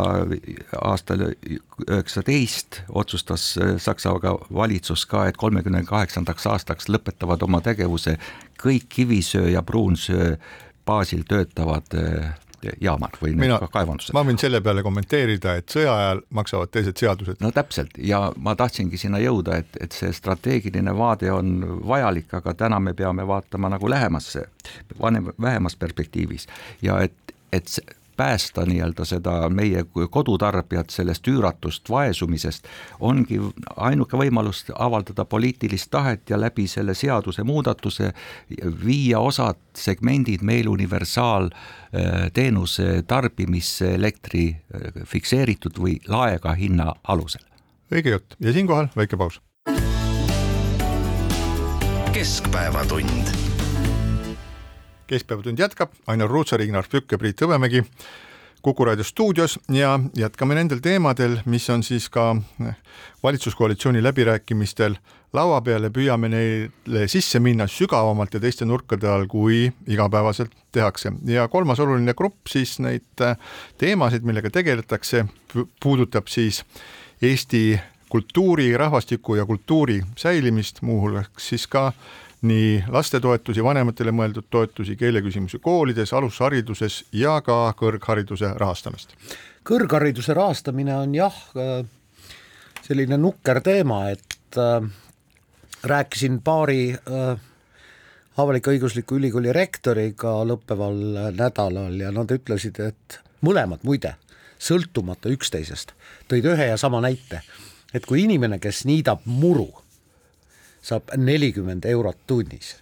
[0.81, 1.23] aastal
[1.87, 4.13] üheksateist otsustas Saksa
[4.53, 8.17] valitsus ka, et kolmekümne kaheksandaks aastaks lõpetavad oma tegevuse
[8.61, 10.35] kõik kivisöö ja pruunsöö
[10.87, 12.29] baasil töötavad eh,
[12.81, 14.13] jaamad või Mina, kaevandused.
[14.17, 17.41] ma võin selle peale kommenteerida, et sõja ajal maksavad teised seadused.
[17.43, 21.53] no täpselt ja ma tahtsingi sinna jõuda, et, et see strateegiline vaade on
[21.87, 24.47] vajalik, aga täna me peame vaatama nagu lähemasse,
[24.99, 26.47] vanem, vähemas perspektiivis
[26.81, 27.79] ja et, et
[28.17, 32.67] päästa nii-öelda seda meie kodutarbijat sellest üüratust vaesumisest,
[32.99, 33.39] ongi
[33.75, 38.13] ainuke võimalus avaldada poliitilist tahet ja läbi selle seadusemuudatuse
[38.85, 44.57] viia osad segmendid meil universaalteenuse äh, tarbimisse elektri äh,
[45.05, 47.41] fikseeritud või laega hinna alusel.
[47.93, 49.41] õige jutt ja siinkohal väike paus.
[52.17, 53.46] keskpäevatund
[55.07, 57.83] keskpäevatund jätkab, Ainar Ruussaar, Ignar Tükk ja Priit Hõbemägi
[58.61, 62.35] Kuku raadio stuudios ja jätkame nendel teemadel, mis on siis ka
[62.65, 62.73] eh,
[63.23, 64.97] valitsuskoalitsiooni läbirääkimistel
[65.33, 71.11] laua peal ja püüame neile sisse minna sügavamalt ja teiste nurkade all, kui igapäevaselt tehakse.
[71.25, 73.37] ja kolmas oluline grupp siis neid eh,
[73.77, 75.25] teemasid, millega tegeletakse,
[75.83, 76.63] puudutab siis
[77.21, 77.79] Eesti
[78.09, 81.91] kultuuri, rahvastiku ja kultuuri säilimist, muuhulgas siis ka
[82.41, 89.15] nii lastetoetusi, vanematele mõeldud toetusi, keeleküsimusi koolides, alushariduses ja ka kõrghariduse rahastamist.
[89.67, 91.35] kõrghariduse rahastamine on jah,
[92.85, 94.85] selline nukker teema, et äh,
[95.83, 97.39] rääkisin paari äh,
[98.37, 104.13] avalik-õigusliku ülikooli rektoriga lõppeval nädalal ja nad ütlesid, et mõlemad muide,
[104.61, 105.93] sõltumata üksteisest,
[106.29, 107.41] tõid ühe ja sama näite,
[107.93, 109.71] et kui inimene, kes niidab muru
[110.87, 112.75] saab nelikümmend eurot tunnis.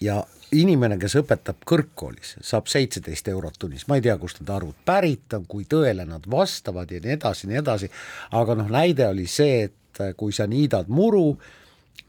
[0.00, 0.22] Ja
[0.56, 5.36] inimene, kes õpetab kõrgkoolis, saab seitseteist eurot tunnis, ma ei tea, kust need arvud pärit
[5.36, 7.90] on, kui tõele nad vastavad ja nii edasi, nii edasi,
[8.38, 11.34] aga noh, näide oli see, et kui sa niidad muru,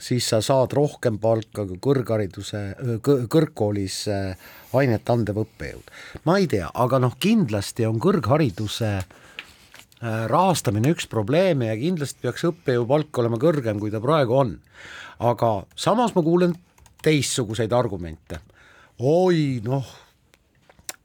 [0.01, 2.61] siis sa saad rohkem palka kui kõrghariduse,
[3.03, 4.47] kõrgkoolis äh,
[4.79, 5.91] ainet andev õppejõud.
[6.25, 9.19] ma ei tea, aga noh, kindlasti on kõrghariduse äh,
[10.01, 14.55] rahastamine üks probleeme ja kindlasti peaks õppejõu palk olema kõrgem, kui ta praegu on
[15.21, 16.55] aga samas ma kuulen
[17.03, 18.39] teistsuguseid argumente.
[18.99, 19.85] oi noh,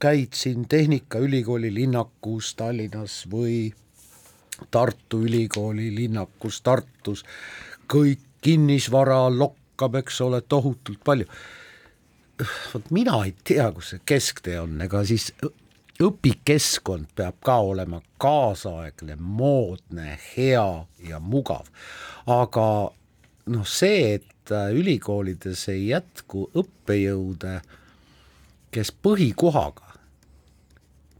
[0.00, 3.72] käid siin Tehnikaülikooli linnakus Tallinnas või
[4.70, 7.24] Tartu Ülikooli linnakus Tartus,
[7.88, 11.26] kõik kinnisvara lokkab, eks ole, tohutult palju.
[12.72, 15.32] vot mina ei tea, kus see kesktee on, ega siis
[16.02, 21.68] õpikeskkond peab ka olema kaasaegne, moodne, hea ja mugav.
[22.26, 22.92] aga
[23.46, 27.60] noh, see, et äh, ülikoolides ei jätku õppejõude,
[28.74, 29.94] kes põhikohaga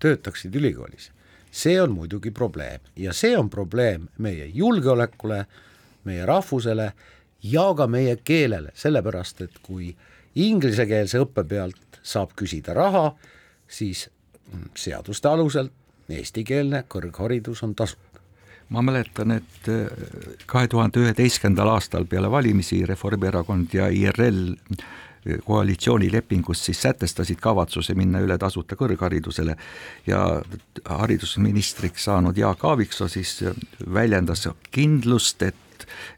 [0.02, 1.10] töötaksid ülikoolis,
[1.50, 5.46] see on muidugi probleem ja see on probleem meie julgeolekule,
[6.04, 6.90] meie rahvusele
[7.42, 9.94] ja ka meie keelele, sellepärast et kui
[10.36, 13.08] inglisekeelse õppe pealt saab küsida raha,
[13.68, 14.08] siis
[14.74, 15.70] seaduste alusel
[16.08, 18.22] eestikeelne kõrgharidus on tasuta.
[18.68, 19.86] Ma mäletan, et äh,
[20.46, 24.56] kahe tuhande üheteistkümnendal aastal peale valimisi Reformierakond ja IRL
[25.44, 29.56] koalitsioonilepingus siis sätestasid kavatsuse minna üle tasuta kõrgharidusele
[30.06, 30.20] ja
[30.84, 33.40] haridusministriks saanud Jaak Aaviksoo siis
[33.94, 35.65] väljendas kindlust, et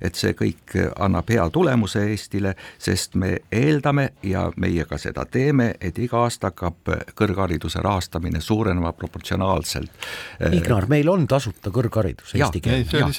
[0.01, 5.73] et see kõik annab hea tulemuse Eestile, sest me eeldame ja meie ka seda teeme,
[5.81, 10.09] et iga aasta hakkab kõrghariduse rahastamine suurenema proportsionaalselt.
[10.53, 12.91] Ignar, meil on tasuta kõrgharidus eesti keeles.
[12.91, 13.13] see oli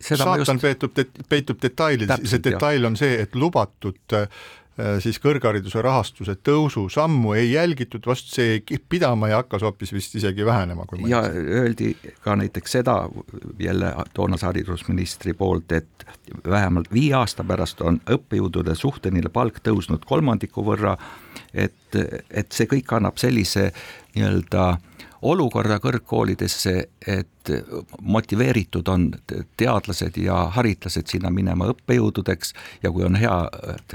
[0.00, 4.28] see, saatan peetub, peitub detailides, see detail on see, et lubatud Äh,
[5.02, 10.46] siis kõrghariduse rahastuse tõusu sammu ei jälgitud, vastu see pidama ja hakkas hoopis vist isegi
[10.46, 10.86] vähenema.
[11.08, 13.08] ja öeldi ka näiteks seda
[13.58, 16.06] jälle toonase haridusministri poolt, et
[16.48, 20.96] vähemalt viie aasta pärast on õppejõudude suhteline palk tõusnud kolmandiku võrra,
[21.54, 21.96] et,
[22.30, 23.70] et see kõik annab sellise
[24.14, 24.76] nii-öelda
[25.22, 26.74] olukorra kõrgkoolidesse,
[27.06, 27.50] et
[28.00, 29.08] motiveeritud on
[29.56, 33.36] teadlased ja haritlased sinna minema õppejõududeks ja kui on hea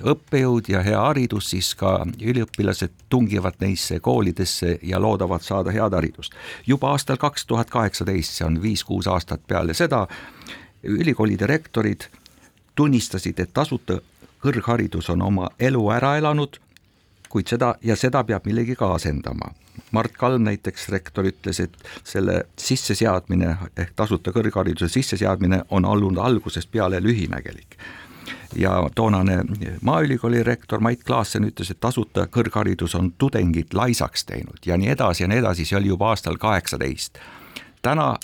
[0.02, 6.34] õppejõud ja hea haridus, siis ka üliõpilased tungivad neisse koolidesse ja loodavad saada head haridust.
[6.66, 10.08] juba aastal kaks tuhat kaheksateist, see on viis-kuus aastat peale seda,
[10.84, 12.10] ülikoolide rektorid
[12.76, 14.00] tunnistasid, et tasuta
[14.44, 16.60] kõrgharidus on oma elu ära elanud,
[17.30, 19.52] kuid seda ja seda peab millegi kaasendama
[19.92, 26.72] Mart Kalm näiteks, rektor, ütles, et selle sisseseadmine ehk tasuta kõrghariduse sisseseadmine on olnud algusest
[26.72, 27.78] peale lühinägelik
[28.56, 29.44] ja toonane
[29.82, 35.24] Maaülikooli rektor Mait Klaassen ütles, et tasuta kõrgharidus on tudengid laisaks teinud ja nii edasi
[35.24, 37.20] ja nii edasi, see oli juba aastal kaheksateist.
[37.82, 38.16] täna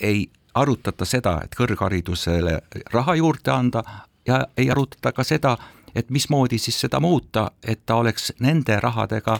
[0.00, 2.60] ei arutata seda, et kõrgharidusele
[2.92, 3.82] raha juurde anda
[4.26, 5.56] ja ei arutata ka seda,
[5.94, 9.38] et mismoodi siis seda muuta, et ta oleks nende rahadega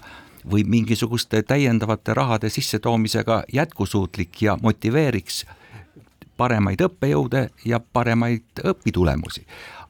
[0.51, 5.45] või mingisuguste täiendavate rahade sissetoomisega jätkusuutlik ja motiveeriks
[6.37, 9.47] paremaid õppejõude ja paremaid õpitulemusi.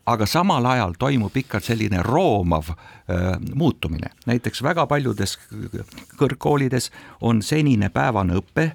[0.06, 5.38] Aga samal ajal toimub ikka selline roomav äh, muutumine, näiteks väga paljudes
[6.20, 6.90] kõrgkoolides
[7.20, 8.72] on senine päevane õpe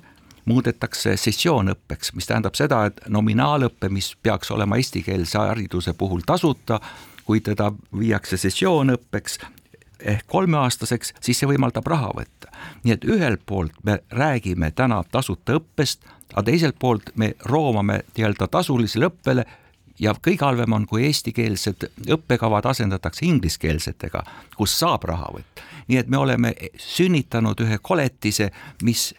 [0.50, 6.80] muudetakse sessioonõppeks, mis tähendab seda, et nominaalõpe, mis peaks olema eestikeelse hariduse puhul tasuta,
[7.30, 9.36] kui teda viiakse sessioonõppeks,
[10.02, 12.50] ehk kolmeaastaseks, siis see võimaldab raha võtta.
[12.84, 16.02] nii et ühelt poolt me räägime täna tasuta õppest,
[16.34, 19.46] aga teiselt poolt me roomame nii-öelda tasulisele õppele
[20.00, 21.86] ja kõige halvem on, kui eestikeelsed
[22.18, 24.24] õppekavad asendatakse ingliskeelsetega,
[24.58, 25.68] kus saab raha võtta.
[25.88, 28.50] nii et me oleme sünnitanud ühe koletise,
[28.82, 29.14] mis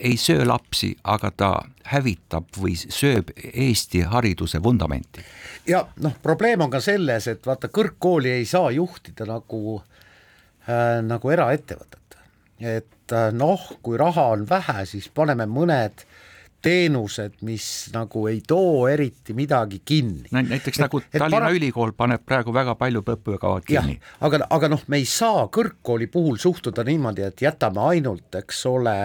[0.00, 1.52] ei söö lapsi, aga ta
[1.92, 5.24] hävitab või sööb Eesti hariduse vundamenti.
[5.66, 9.98] ja noh, probleem on ka selles, et vaata, kõrgkooli ei saa juhtida nagu äh,
[10.68, 12.18] äh, nagu eraettevõtet.
[12.60, 16.04] et äh, noh, kui raha on vähe, siis paneme mõned
[16.62, 20.26] teenused, mis nagu ei too eriti midagi kinni.
[20.34, 21.52] näiteks et, nagu Tallinna para...
[21.54, 24.00] Ülikool paneb praegu väga palju õppekavad kinni.
[24.20, 28.96] aga, aga noh, me ei saa kõrgkooli puhul suhtuda niimoodi, et jätame ainult, eks ole,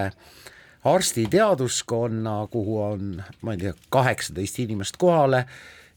[0.84, 5.46] arstiteaduskonna, kuhu on, ma ei tea, kaheksateist inimest kohale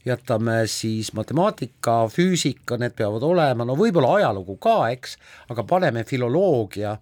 [0.07, 5.17] jätame siis matemaatika, füüsika, need peavad olema, no võib-olla ajalugu ka, eks,
[5.51, 6.95] aga paneme filoloogia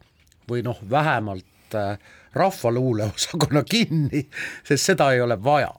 [0.49, 1.99] või noh, vähemalt äh,
[2.36, 4.25] rahvaluule osakonna kinni,
[4.65, 5.73] sest seda ei ole vaja.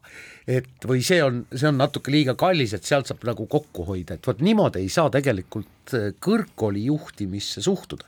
[0.47, 4.15] et või see on, see on natuke liiga kallis, et sealt saab nagu kokku hoida,
[4.15, 8.07] et vot niimoodi ei saa tegelikult äh, kõrgkooli juhtimisse suhtuda.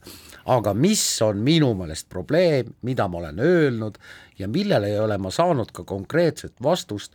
[0.49, 3.99] Aga mis on minu meelest probleem, mida ma olen öelnud
[4.39, 7.13] ja millele ei ole ma saanud ka konkreetset vastust,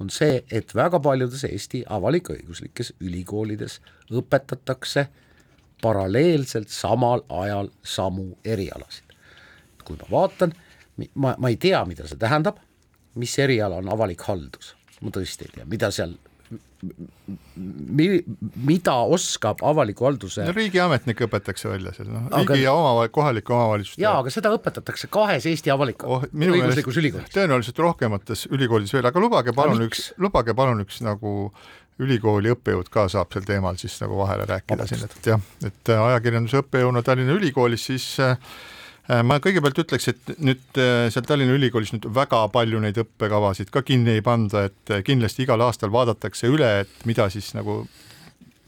[0.00, 3.78] on see, et väga paljudes Eesti avalik-õiguslikes ülikoolides
[4.10, 5.06] õpetatakse
[5.82, 9.08] paralleelselt samal ajal samu erialasid.
[9.84, 10.52] kui ma vaatan,
[11.14, 12.60] ma, ma ei tea, mida see tähendab,
[13.18, 16.14] mis eriala on avalik haldus, ma tõesti ei tea, mida seal
[17.98, 18.22] mi-,
[18.66, 24.02] mida oskab avaliku halduse no riigiametnik õpetatakse välja seal, noh, riigi ja oma, kohalike omavalitsuste
[24.02, 27.30] jaa, aga seda õpetatakse kahes Eesti avalik- oh,, õiguslikus ülikoolis.
[27.34, 31.52] tõenäoliselt rohkemates ülikoolides veel, aga lubage palun üks, lubage palun üks nagu
[32.02, 36.62] ülikooli õppejõud ka saab sel teemal siis nagu vahele rääkida siin, et jah, et ajakirjanduse
[36.64, 38.38] õppejõuna Tallinna Ülikoolis siis äh,
[39.08, 44.18] ma kõigepealt ütleks, et nüüd seal Tallinna Ülikoolis nüüd väga palju neid õppekavasid ka kinni
[44.18, 47.82] ei panda, et kindlasti igal aastal vaadatakse üle, et mida siis nagu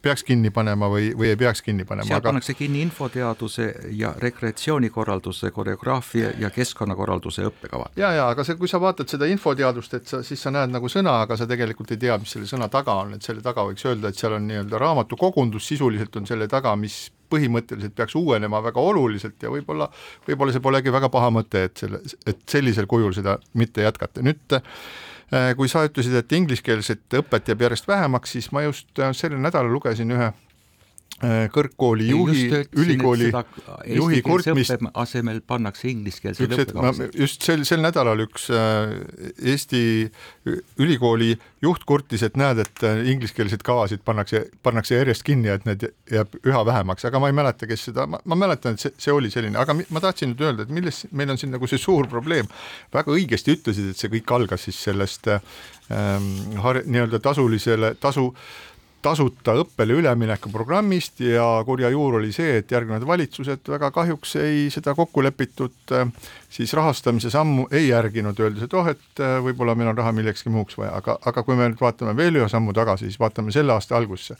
[0.04, 2.06] peaks kinni panema või, või ei peaks kinni panema.
[2.08, 2.28] seal aga...
[2.28, 7.96] pannakse kinni infoteaduse ja rekreatsioonikorralduse, koreograafia ja keskkonnakorralduse õppekavad.
[8.00, 10.90] ja, ja aga see, kui sa vaatad seda infoteadust, et sa, siis sa näed nagu
[10.92, 13.86] sõna, aga sa tegelikult ei tea, mis selle sõna taga on, et selle taga võiks
[13.88, 18.80] öelda, et seal on nii-öelda raamatukogundus sisuliselt on selle taga, mis põhimõtteliselt peaks uuenema väga
[18.80, 19.90] oluliselt ja võib-olla,
[20.28, 24.24] võib-olla see polegi väga paha mõte, et selle, et sellisel kujul seda mitte jätkata.
[24.24, 24.62] nüüd
[25.34, 29.40] Äh, kui sa ütlesid, et ingliskeelset õpet jääb järjest vähemaks, siis ma just äh, sellel
[29.42, 30.28] nädalal lugesin ühe
[31.22, 33.30] kõrgkooli juhi, ülikooli
[33.94, 34.82] juhi kurtmist.
[34.98, 37.14] asemel pannakse ingliskeelseid õppekavasid.
[37.18, 40.10] just sel, sel nädalal üks Eesti
[40.78, 41.30] ülikooli
[41.62, 42.84] juht kurtis, et näed, et
[43.14, 47.68] ingliskeelseid kavasid pannakse, pannakse järjest kinni, et need jääb üha vähemaks, aga ma ei mäleta,
[47.70, 50.74] kes seda, ma mäletan, et see, see oli selline, aga ma tahtsin nüüd öelda, et
[50.74, 52.50] milles meil on siin nagu see suur probleem.
[52.92, 58.32] väga õigesti ütlesid, et see kõik algas siis sellest ähm, nii-öelda tasulisele, tasu
[59.04, 64.64] tasuta õppele ülemineku programmist ja kurja juur oli see, et järgnevad valitsused väga kahjuks ei
[64.72, 66.08] seda kokkulepitud äh,
[66.48, 70.52] siis rahastamise sammu ei järginud, öeldes, et oh, et äh, võib-olla meil on raha millekski
[70.54, 73.76] muuks vaja, aga, aga kui me nüüd vaatame veel ühe sammu tagasi, siis vaatame selle
[73.76, 74.38] aasta algusse,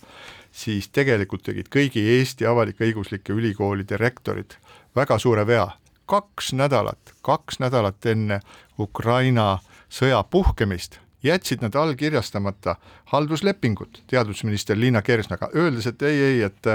[0.52, 4.56] siis tegelikult tegid kõigi Eesti avalik-õiguslike ülikoolide rektorid
[4.96, 5.68] väga suure vea.
[6.06, 8.40] kaks nädalat, kaks nädalat enne
[8.78, 9.58] Ukraina
[9.88, 12.76] sõja puhkemist jätsid nad allkirjastamata
[13.12, 16.66] halduslepingut teadusminister Liina Kersnaga, öeldes, et ei, ei, et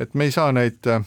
[0.00, 1.04] et me ei saa neid Äh,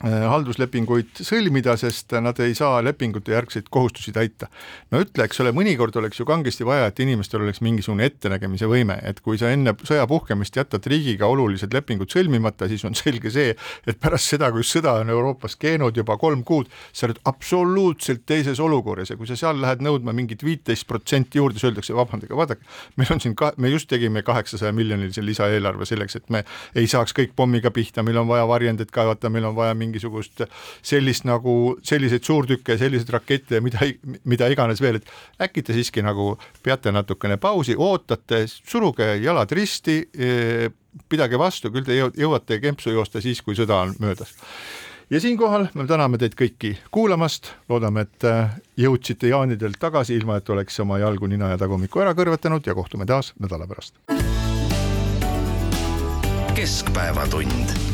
[0.00, 4.48] halduslepinguid sõlmida, sest nad ei saa lepingute järgseid kohustusi täita.
[4.90, 8.96] no ütle, eks ole, mõnikord oleks ju kangesti vaja, et inimestel oleks mingisugune ettenägemise võime,
[9.04, 13.52] et kui sa enne sõja puhkemist jätad riigiga olulised lepingud sõlmimata, siis on selge see,
[13.86, 18.60] et pärast seda, kui sõda on Euroopas keenud juba kolm kuud, sa oled absoluutselt teises
[18.60, 22.64] olukorras ja kui sa seal lähed nõudma mingit viiteist protsenti juurde, siis öeldakse, vabandage, vaadake,
[22.96, 26.44] meil on siin ka, me just tegime kaheksasaja miljonilise lisaeelarve selleks, et me
[26.74, 30.44] ei saaks kõik pommiga pihta, meil on vaja varjendeid kaevata, meil on vaja mingi mingisugust
[30.82, 33.86] sellist nagu, selliseid suurtükke, selliseid rakette ja mida,
[34.30, 36.32] mida iganes veel, et äkki te siiski nagu
[36.62, 40.70] peate natukene pausi, ootate, suruge jalad risti, e,
[41.10, 44.34] pidage vastu, küll te jõuate kempsu joosta siis, kui sõda on möödas.
[45.10, 48.34] Ja siinkohal me täname teid kõiki kuulamast, loodame, et e,
[48.84, 53.08] jõudsite jaanidelt tagasi, ilma et oleks oma jalgu, nina ja tagumikku ära kõrvetanud ja kohtume
[53.10, 53.98] taas nädala pärast.
[56.60, 57.89] keskpäevatund